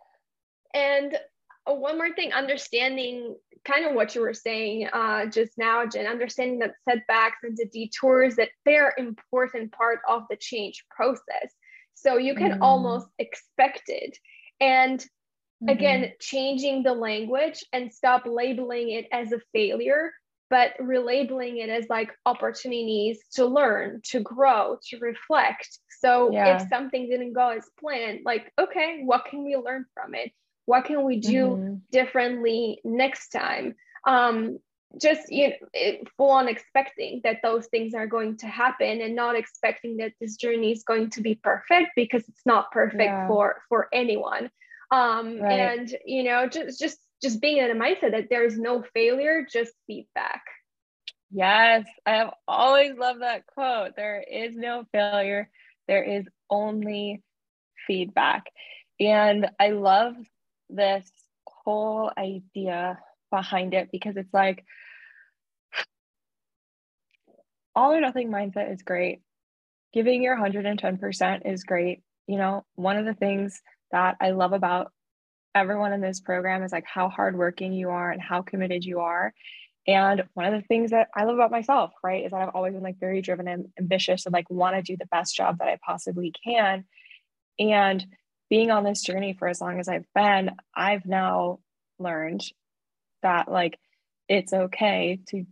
and 0.75 1.17
one 1.65 1.97
more 1.97 2.13
thing 2.15 2.33
understanding 2.33 3.37
kind 3.65 3.85
of 3.85 3.95
what 3.95 4.15
you 4.15 4.21
were 4.21 4.35
saying 4.35 4.89
uh, 4.93 5.27
just 5.27 5.53
now 5.57 5.87
jen 5.87 6.07
understanding 6.07 6.59
that 6.59 6.75
setbacks 6.89 7.39
and 7.43 7.57
the 7.57 7.67
detours 7.67 8.35
that 8.37 8.49
they're 8.65 8.95
important 8.99 9.71
part 9.73 10.01
of 10.09 10.25
the 10.29 10.37
change 10.37 10.85
process 10.91 11.55
so 11.95 12.17
you 12.17 12.35
can 12.35 12.53
mm. 12.53 12.59
almost 12.61 13.07
expect 13.19 13.83
it 13.87 14.19
and 14.61 15.07
Mm-hmm. 15.63 15.69
Again, 15.69 16.13
changing 16.21 16.83
the 16.83 16.93
language 16.93 17.65
and 17.73 17.93
stop 17.93 18.25
labeling 18.27 18.91
it 18.91 19.07
as 19.13 19.31
a 19.31 19.41
failure, 19.53 20.13
but 20.51 20.73
relabeling 20.81 21.63
it 21.63 21.69
as 21.69 21.87
like 21.89 22.11
opportunities 22.27 23.21
to 23.35 23.47
learn, 23.47 24.01
to 24.07 24.21
grow, 24.21 24.79
to 24.89 24.99
reflect. 24.99 25.79
So 26.01 26.33
yeah. 26.33 26.57
if 26.57 26.69
something 26.69 27.09
didn't 27.09 27.35
go 27.35 27.51
as 27.51 27.69
planned, 27.79 28.21
like, 28.25 28.53
okay, 28.61 29.03
what 29.05 29.27
can 29.27 29.45
we 29.45 29.57
learn 29.57 29.87
from 29.95 30.17
it? 30.17 30.33
What 30.67 30.85
can 30.85 31.05
we 31.05 31.21
do 31.21 31.47
mm-hmm. 31.47 31.75
differently 31.93 32.81
next 32.85 33.29
time? 33.29 33.77
Um, 34.05 34.59
just 35.01 35.31
you 35.31 35.49
know, 35.49 35.93
full 36.17 36.31
on 36.31 36.49
expecting 36.49 37.21
that 37.25 37.39
those 37.43 37.67
things 37.69 37.95
are 37.95 38.07
going 38.07 38.37
to 38.39 38.47
happen 38.47 39.01
and 39.01 39.15
not 39.15 39.37
expecting 39.37 39.99
that 39.99 40.13
this 40.21 40.37
journey 40.37 40.73
is 40.73 40.83
going 40.83 41.11
to 41.11 41.21
be 41.21 41.37
perfect 41.37 41.93
because 41.97 42.29
it's 42.29 42.45
not 42.45 42.71
perfect 42.73 43.01
yeah. 43.01 43.27
for 43.27 43.63
for 43.69 43.89
anyone 43.93 44.51
um 44.93 45.41
right. 45.41 45.53
and 45.53 45.97
you 46.05 46.23
know 46.23 46.47
just 46.47 46.79
just 46.79 46.99
just 47.21 47.41
being 47.41 47.57
in 47.57 47.71
a 47.71 47.75
mindset 47.75 48.13
that 48.13 48.29
there's 48.31 48.59
no 48.59 48.85
failure 48.95 49.47
just 49.51 49.73
feedback 49.87 50.43
Yes, 51.35 51.87
I 52.05 52.17
have 52.17 52.35
always 52.47 52.95
loved 52.99 53.23
that 53.23 53.47
quote. 53.47 53.97
There 53.97 54.23
is 54.23 54.55
no 54.55 54.85
failure, 54.93 55.49
there 55.89 56.05
is 56.05 56.27
only 56.51 57.23
feedback. 57.87 58.45
And 59.01 59.51
I 59.59 59.71
love 59.71 60.15
this 60.69 61.11
whole 61.47 62.13
idea 62.17 62.99
behind 63.31 63.73
it 63.73 63.89
because 63.91 64.17
it's 64.17 64.33
like 64.35 64.65
all 67.75 67.95
or 67.95 68.01
nothing 68.01 68.31
mindset 68.31 68.71
is 68.71 68.83
great. 68.83 69.23
Giving 69.95 70.23
your 70.23 70.37
110% 70.37 71.51
is 71.51 71.65
great. 71.65 72.03
You 72.27 72.37
know, 72.37 72.65
one 72.75 72.99
of 72.99 73.07
the 73.07 73.15
things 73.15 73.63
that 73.93 74.17
I 74.21 74.31
love 74.31 74.53
about 74.53 74.93
everyone 75.55 75.93
in 75.93 76.01
this 76.01 76.21
program 76.21 76.63
is 76.63 76.73
like 76.73 76.87
how 76.87 77.09
hardworking 77.09 77.73
you 77.73 77.91
are 77.91 78.11
and 78.11 78.21
how 78.21 78.43
committed 78.43 78.85
you 78.85 79.01
are. 79.01 79.33
And 79.87 80.23
one 80.35 80.47
of 80.47 80.61
the 80.61 80.67
things 80.67 80.93
that 80.93 81.09
I 81.15 81.25
love 81.25 81.35
about 81.35 81.51
myself, 81.51 81.93
right, 82.03 82.25
is 82.25 82.31
that 82.31 82.41
I've 82.41 82.55
always 82.55 82.73
been 82.73 82.83
like 82.83 83.01
very 83.01 83.21
driven 83.21 83.49
and 83.49 83.67
ambitious 83.79 84.27
and 84.27 84.33
like 84.33 84.49
want 84.49 84.77
to 84.77 84.83
do 84.83 84.97
the 84.97 85.07
best 85.07 85.37
job 85.37 85.59
that 85.59 85.69
I 85.69 85.79
possibly 85.85 86.33
can. 86.45 86.85
And 87.59 88.05
being 88.49 88.71
on 88.71 88.85
this 88.85 89.03
journey 89.03 89.35
for 89.39 89.49
as 89.49 89.61
long 89.61 89.81
as 89.81 89.89
I've 89.89 90.07
been, 90.15 90.51
I've 90.75 91.07
now 91.07 91.59
learned 91.99 92.43
that 93.23 93.51
like 93.51 93.79
it's 94.29 94.53
okay 94.53 95.21
to 95.29 95.45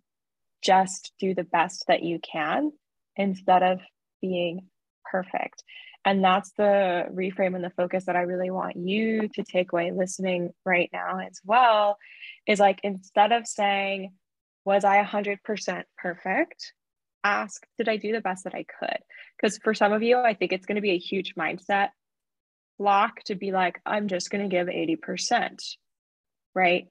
just 0.62 1.12
do 1.18 1.34
the 1.34 1.44
best 1.44 1.84
that 1.88 2.02
you 2.02 2.20
can 2.20 2.72
instead 3.16 3.62
of 3.62 3.80
being 4.20 4.68
perfect. 5.10 5.62
And 6.04 6.24
that's 6.24 6.52
the 6.52 7.06
reframe 7.12 7.54
and 7.54 7.64
the 7.64 7.70
focus 7.70 8.06
that 8.06 8.16
I 8.16 8.22
really 8.22 8.50
want 8.50 8.76
you 8.76 9.28
to 9.28 9.42
take 9.42 9.72
away 9.72 9.92
listening 9.92 10.50
right 10.64 10.88
now 10.92 11.18
as 11.18 11.40
well 11.44 11.98
is 12.46 12.58
like 12.58 12.80
instead 12.82 13.32
of 13.32 13.46
saying, 13.46 14.12
was 14.64 14.84
I 14.84 15.04
100% 15.04 15.82
perfect? 15.98 16.72
Ask, 17.22 17.66
did 17.76 17.88
I 17.88 17.96
do 17.96 18.12
the 18.12 18.22
best 18.22 18.44
that 18.44 18.54
I 18.54 18.64
could? 18.64 18.98
Because 19.36 19.58
for 19.58 19.74
some 19.74 19.92
of 19.92 20.02
you, 20.02 20.18
I 20.18 20.32
think 20.32 20.52
it's 20.52 20.64
going 20.64 20.76
to 20.76 20.82
be 20.82 20.92
a 20.92 20.98
huge 20.98 21.34
mindset 21.34 21.90
block 22.78 23.22
to 23.24 23.34
be 23.34 23.52
like, 23.52 23.78
I'm 23.84 24.08
just 24.08 24.30
going 24.30 24.48
to 24.48 24.54
give 24.54 24.68
80%, 24.68 25.58
right? 26.54 26.86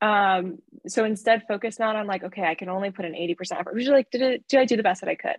Um, 0.00 0.58
so 0.86 1.04
instead, 1.04 1.42
focus 1.48 1.78
not 1.78 1.96
on 1.96 2.06
like, 2.06 2.22
okay, 2.24 2.44
I 2.44 2.54
can 2.54 2.68
only 2.68 2.92
put 2.92 3.04
an 3.04 3.14
80% 3.14 3.36
effort. 3.58 3.76
Just 3.76 3.90
like, 3.90 4.10
did, 4.10 4.22
it, 4.22 4.44
did 4.48 4.60
I 4.60 4.64
do 4.64 4.76
the 4.76 4.82
best 4.84 5.00
that 5.00 5.10
I 5.10 5.16
could? 5.16 5.36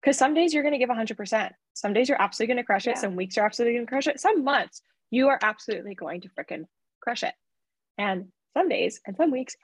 Because 0.00 0.16
some 0.16 0.34
days 0.34 0.54
you're 0.54 0.62
going 0.62 0.72
to 0.72 0.78
give 0.78 0.88
100%. 0.88 1.50
Some 1.74 1.92
days 1.92 2.08
you're 2.08 2.20
absolutely 2.20 2.54
going 2.54 2.62
to 2.62 2.66
crush 2.66 2.86
it. 2.86 2.90
Yeah. 2.96 3.00
Some 3.00 3.16
weeks 3.16 3.36
you're 3.36 3.44
absolutely 3.44 3.74
going 3.74 3.86
to 3.86 3.90
crush 3.90 4.06
it. 4.06 4.20
Some 4.20 4.44
months 4.44 4.82
you 5.10 5.28
are 5.28 5.38
absolutely 5.42 5.94
going 5.94 6.22
to 6.22 6.28
freaking 6.28 6.64
crush 7.00 7.22
it. 7.22 7.34
And 7.98 8.28
some 8.54 8.68
days 8.68 9.00
and 9.06 9.16
some 9.16 9.30
weeks 9.30 9.56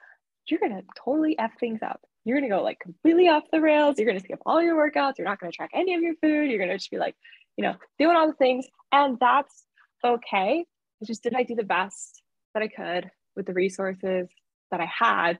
you're 0.47 0.59
going 0.59 0.75
to 0.75 0.83
totally 1.03 1.37
F 1.37 1.51
things 1.59 1.81
up. 1.81 2.01
You're 2.23 2.37
going 2.39 2.49
to 2.49 2.55
go 2.55 2.63
like 2.63 2.79
completely 2.79 3.29
off 3.29 3.43
the 3.51 3.61
rails. 3.61 3.97
You're 3.97 4.05
going 4.05 4.17
to 4.17 4.23
skip 4.23 4.39
all 4.45 4.61
your 4.61 4.75
workouts. 4.75 5.17
You're 5.17 5.27
not 5.27 5.39
going 5.39 5.51
to 5.51 5.55
track 5.55 5.71
any 5.73 5.93
of 5.93 6.01
your 6.01 6.15
food. 6.21 6.49
You're 6.49 6.59
going 6.59 6.69
to 6.69 6.77
just 6.77 6.91
be 6.91 6.97
like, 6.97 7.15
you 7.55 7.63
know, 7.63 7.75
doing 7.97 8.15
all 8.15 8.27
the 8.27 8.33
things. 8.33 8.67
And 8.91 9.17
that's 9.19 9.63
okay. 10.05 10.65
It's 11.01 11.07
just 11.07 11.23
did 11.23 11.33
I 11.35 11.43
do 11.43 11.55
the 11.55 11.63
best 11.63 12.21
that 12.53 12.63
I 12.63 12.67
could 12.67 13.09
with 13.35 13.45
the 13.45 13.53
resources 13.53 14.29
that 14.71 14.81
I 14.81 14.85
had? 14.85 15.39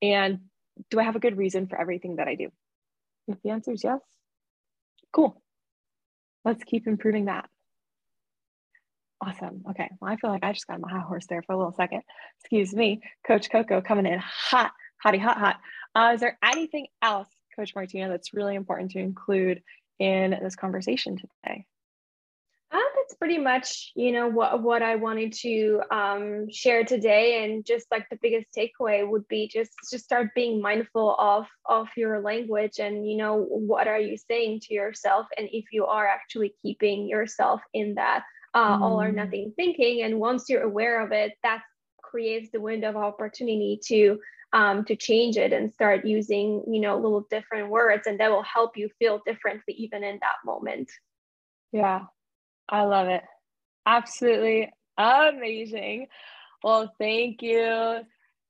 And 0.00 0.40
do 0.90 1.00
I 1.00 1.02
have 1.04 1.16
a 1.16 1.20
good 1.20 1.36
reason 1.36 1.66
for 1.66 1.80
everything 1.80 2.16
that 2.16 2.28
I 2.28 2.34
do? 2.34 2.50
If 3.28 3.40
the 3.42 3.50
answer 3.50 3.72
is 3.72 3.84
yes, 3.84 4.00
cool. 5.12 5.40
Let's 6.44 6.64
keep 6.64 6.86
improving 6.86 7.26
that. 7.26 7.48
Awesome. 9.24 9.62
Okay. 9.70 9.88
Well, 10.00 10.10
I 10.12 10.16
feel 10.16 10.30
like 10.30 10.42
I 10.42 10.52
just 10.52 10.66
got 10.66 10.80
my 10.80 10.90
high 10.90 10.98
horse 10.98 11.26
there 11.28 11.42
for 11.42 11.52
a 11.52 11.56
little 11.56 11.72
second. 11.72 12.02
Excuse 12.40 12.74
me. 12.74 13.00
Coach 13.24 13.50
Coco 13.50 13.80
coming 13.80 14.06
in 14.06 14.18
hot, 14.18 14.72
hotty, 15.04 15.20
hot, 15.20 15.38
hot. 15.38 15.60
Uh, 15.94 16.12
is 16.14 16.20
there 16.20 16.38
anything 16.42 16.88
else, 17.02 17.28
Coach 17.54 17.72
Martina, 17.76 18.08
that's 18.08 18.34
really 18.34 18.56
important 18.56 18.90
to 18.92 18.98
include 18.98 19.62
in 20.00 20.36
this 20.42 20.56
conversation 20.56 21.16
today? 21.16 21.66
Uh, 22.72 22.78
that's 22.96 23.14
pretty 23.14 23.36
much, 23.36 23.92
you 23.94 24.12
know, 24.12 24.28
what 24.28 24.62
what 24.62 24.82
I 24.82 24.96
wanted 24.96 25.34
to 25.42 25.82
um, 25.90 26.50
share 26.50 26.84
today, 26.84 27.44
and 27.44 27.66
just 27.66 27.86
like 27.90 28.08
the 28.08 28.18
biggest 28.22 28.46
takeaway 28.56 29.06
would 29.06 29.28
be 29.28 29.46
just 29.46 29.72
just 29.90 30.04
start 30.04 30.30
being 30.34 30.62
mindful 30.62 31.14
of 31.18 31.46
of 31.66 31.88
your 31.98 32.20
language, 32.22 32.78
and 32.78 33.06
you 33.06 33.18
know, 33.18 33.44
what 33.50 33.88
are 33.88 34.00
you 34.00 34.16
saying 34.16 34.60
to 34.60 34.74
yourself, 34.74 35.26
and 35.36 35.50
if 35.52 35.66
you 35.70 35.84
are 35.84 36.06
actually 36.06 36.54
keeping 36.62 37.06
yourself 37.06 37.60
in 37.74 37.94
that 37.96 38.22
uh, 38.54 38.78
mm. 38.78 38.80
all 38.80 39.02
or 39.02 39.10
mm. 39.10 39.16
nothing 39.16 39.52
thinking. 39.54 40.02
And 40.02 40.18
once 40.18 40.48
you're 40.48 40.62
aware 40.62 41.00
of 41.04 41.12
it, 41.12 41.32
that 41.42 41.62
creates 42.02 42.50
the 42.52 42.60
window 42.60 42.88
of 42.88 42.96
opportunity 42.96 43.80
to 43.86 44.18
um, 44.54 44.84
to 44.84 44.96
change 44.96 45.36
it 45.36 45.52
and 45.52 45.72
start 45.72 46.04
using 46.04 46.62
you 46.66 46.80
know 46.80 46.96
little 46.96 47.26
different 47.30 47.68
words, 47.68 48.06
and 48.06 48.18
that 48.20 48.30
will 48.30 48.42
help 48.42 48.76
you 48.76 48.88
feel 48.98 49.20
differently 49.26 49.74
even 49.74 50.04
in 50.04 50.18
that 50.20 50.36
moment. 50.44 50.90
Yeah, 51.72 52.04
I 52.72 52.84
love 52.84 53.08
it. 53.08 53.22
Absolutely 53.84 54.72
amazing. 54.96 56.06
Well, 56.64 56.90
thank 56.98 57.42
you 57.42 58.00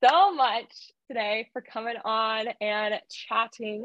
so 0.05 0.33
much 0.33 0.73
today 1.09 1.49
for 1.53 1.61
coming 1.61 1.97
on 2.05 2.47
and 2.61 3.01
chatting 3.11 3.85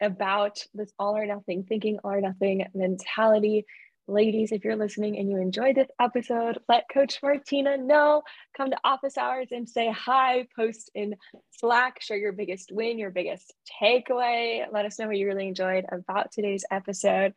about 0.00 0.64
this 0.74 0.92
all 0.96 1.16
or 1.16 1.26
nothing 1.26 1.64
thinking, 1.64 1.98
all 2.04 2.12
or 2.12 2.20
nothing 2.20 2.64
mentality 2.72 3.66
ladies, 4.06 4.52
if 4.52 4.64
you're 4.64 4.76
listening 4.76 5.18
and 5.18 5.30
you 5.30 5.38
enjoyed 5.38 5.76
this 5.76 5.88
episode, 6.00 6.58
let 6.68 6.84
Coach 6.92 7.18
Martina 7.22 7.76
know. 7.76 8.22
Come 8.56 8.70
to 8.70 8.76
office 8.84 9.16
hours 9.16 9.48
and 9.50 9.68
say 9.68 9.90
hi, 9.90 10.46
post 10.54 10.90
in 10.94 11.16
Slack, 11.50 12.00
share 12.02 12.16
your 12.16 12.32
biggest 12.32 12.70
win, 12.72 12.98
your 12.98 13.10
biggest 13.10 13.52
takeaway. 13.82 14.64
Let 14.70 14.84
us 14.84 14.98
know 14.98 15.06
what 15.06 15.16
you 15.16 15.26
really 15.26 15.48
enjoyed 15.48 15.86
about 15.90 16.32
today's 16.32 16.64
episode. 16.70 17.32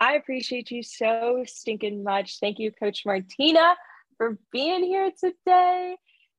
I 0.00 0.14
appreciate 0.14 0.70
you 0.70 0.82
so 0.82 1.44
stinking 1.46 2.02
much. 2.02 2.38
Thank 2.40 2.58
you, 2.58 2.72
Coach 2.72 3.02
Martina, 3.04 3.74
for 4.16 4.38
being 4.50 4.82
here 4.82 5.10
today. 5.18 5.96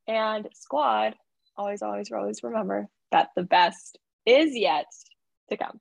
And 0.08 0.50
squad, 0.54 1.14
always, 1.56 1.84
always, 1.84 2.12
always 2.12 2.42
remember 2.42 2.88
that 3.12 3.30
the 3.36 3.44
best 3.44 4.00
is 4.26 4.58
yet 4.58 4.88
to 5.50 5.58
come. 5.58 5.80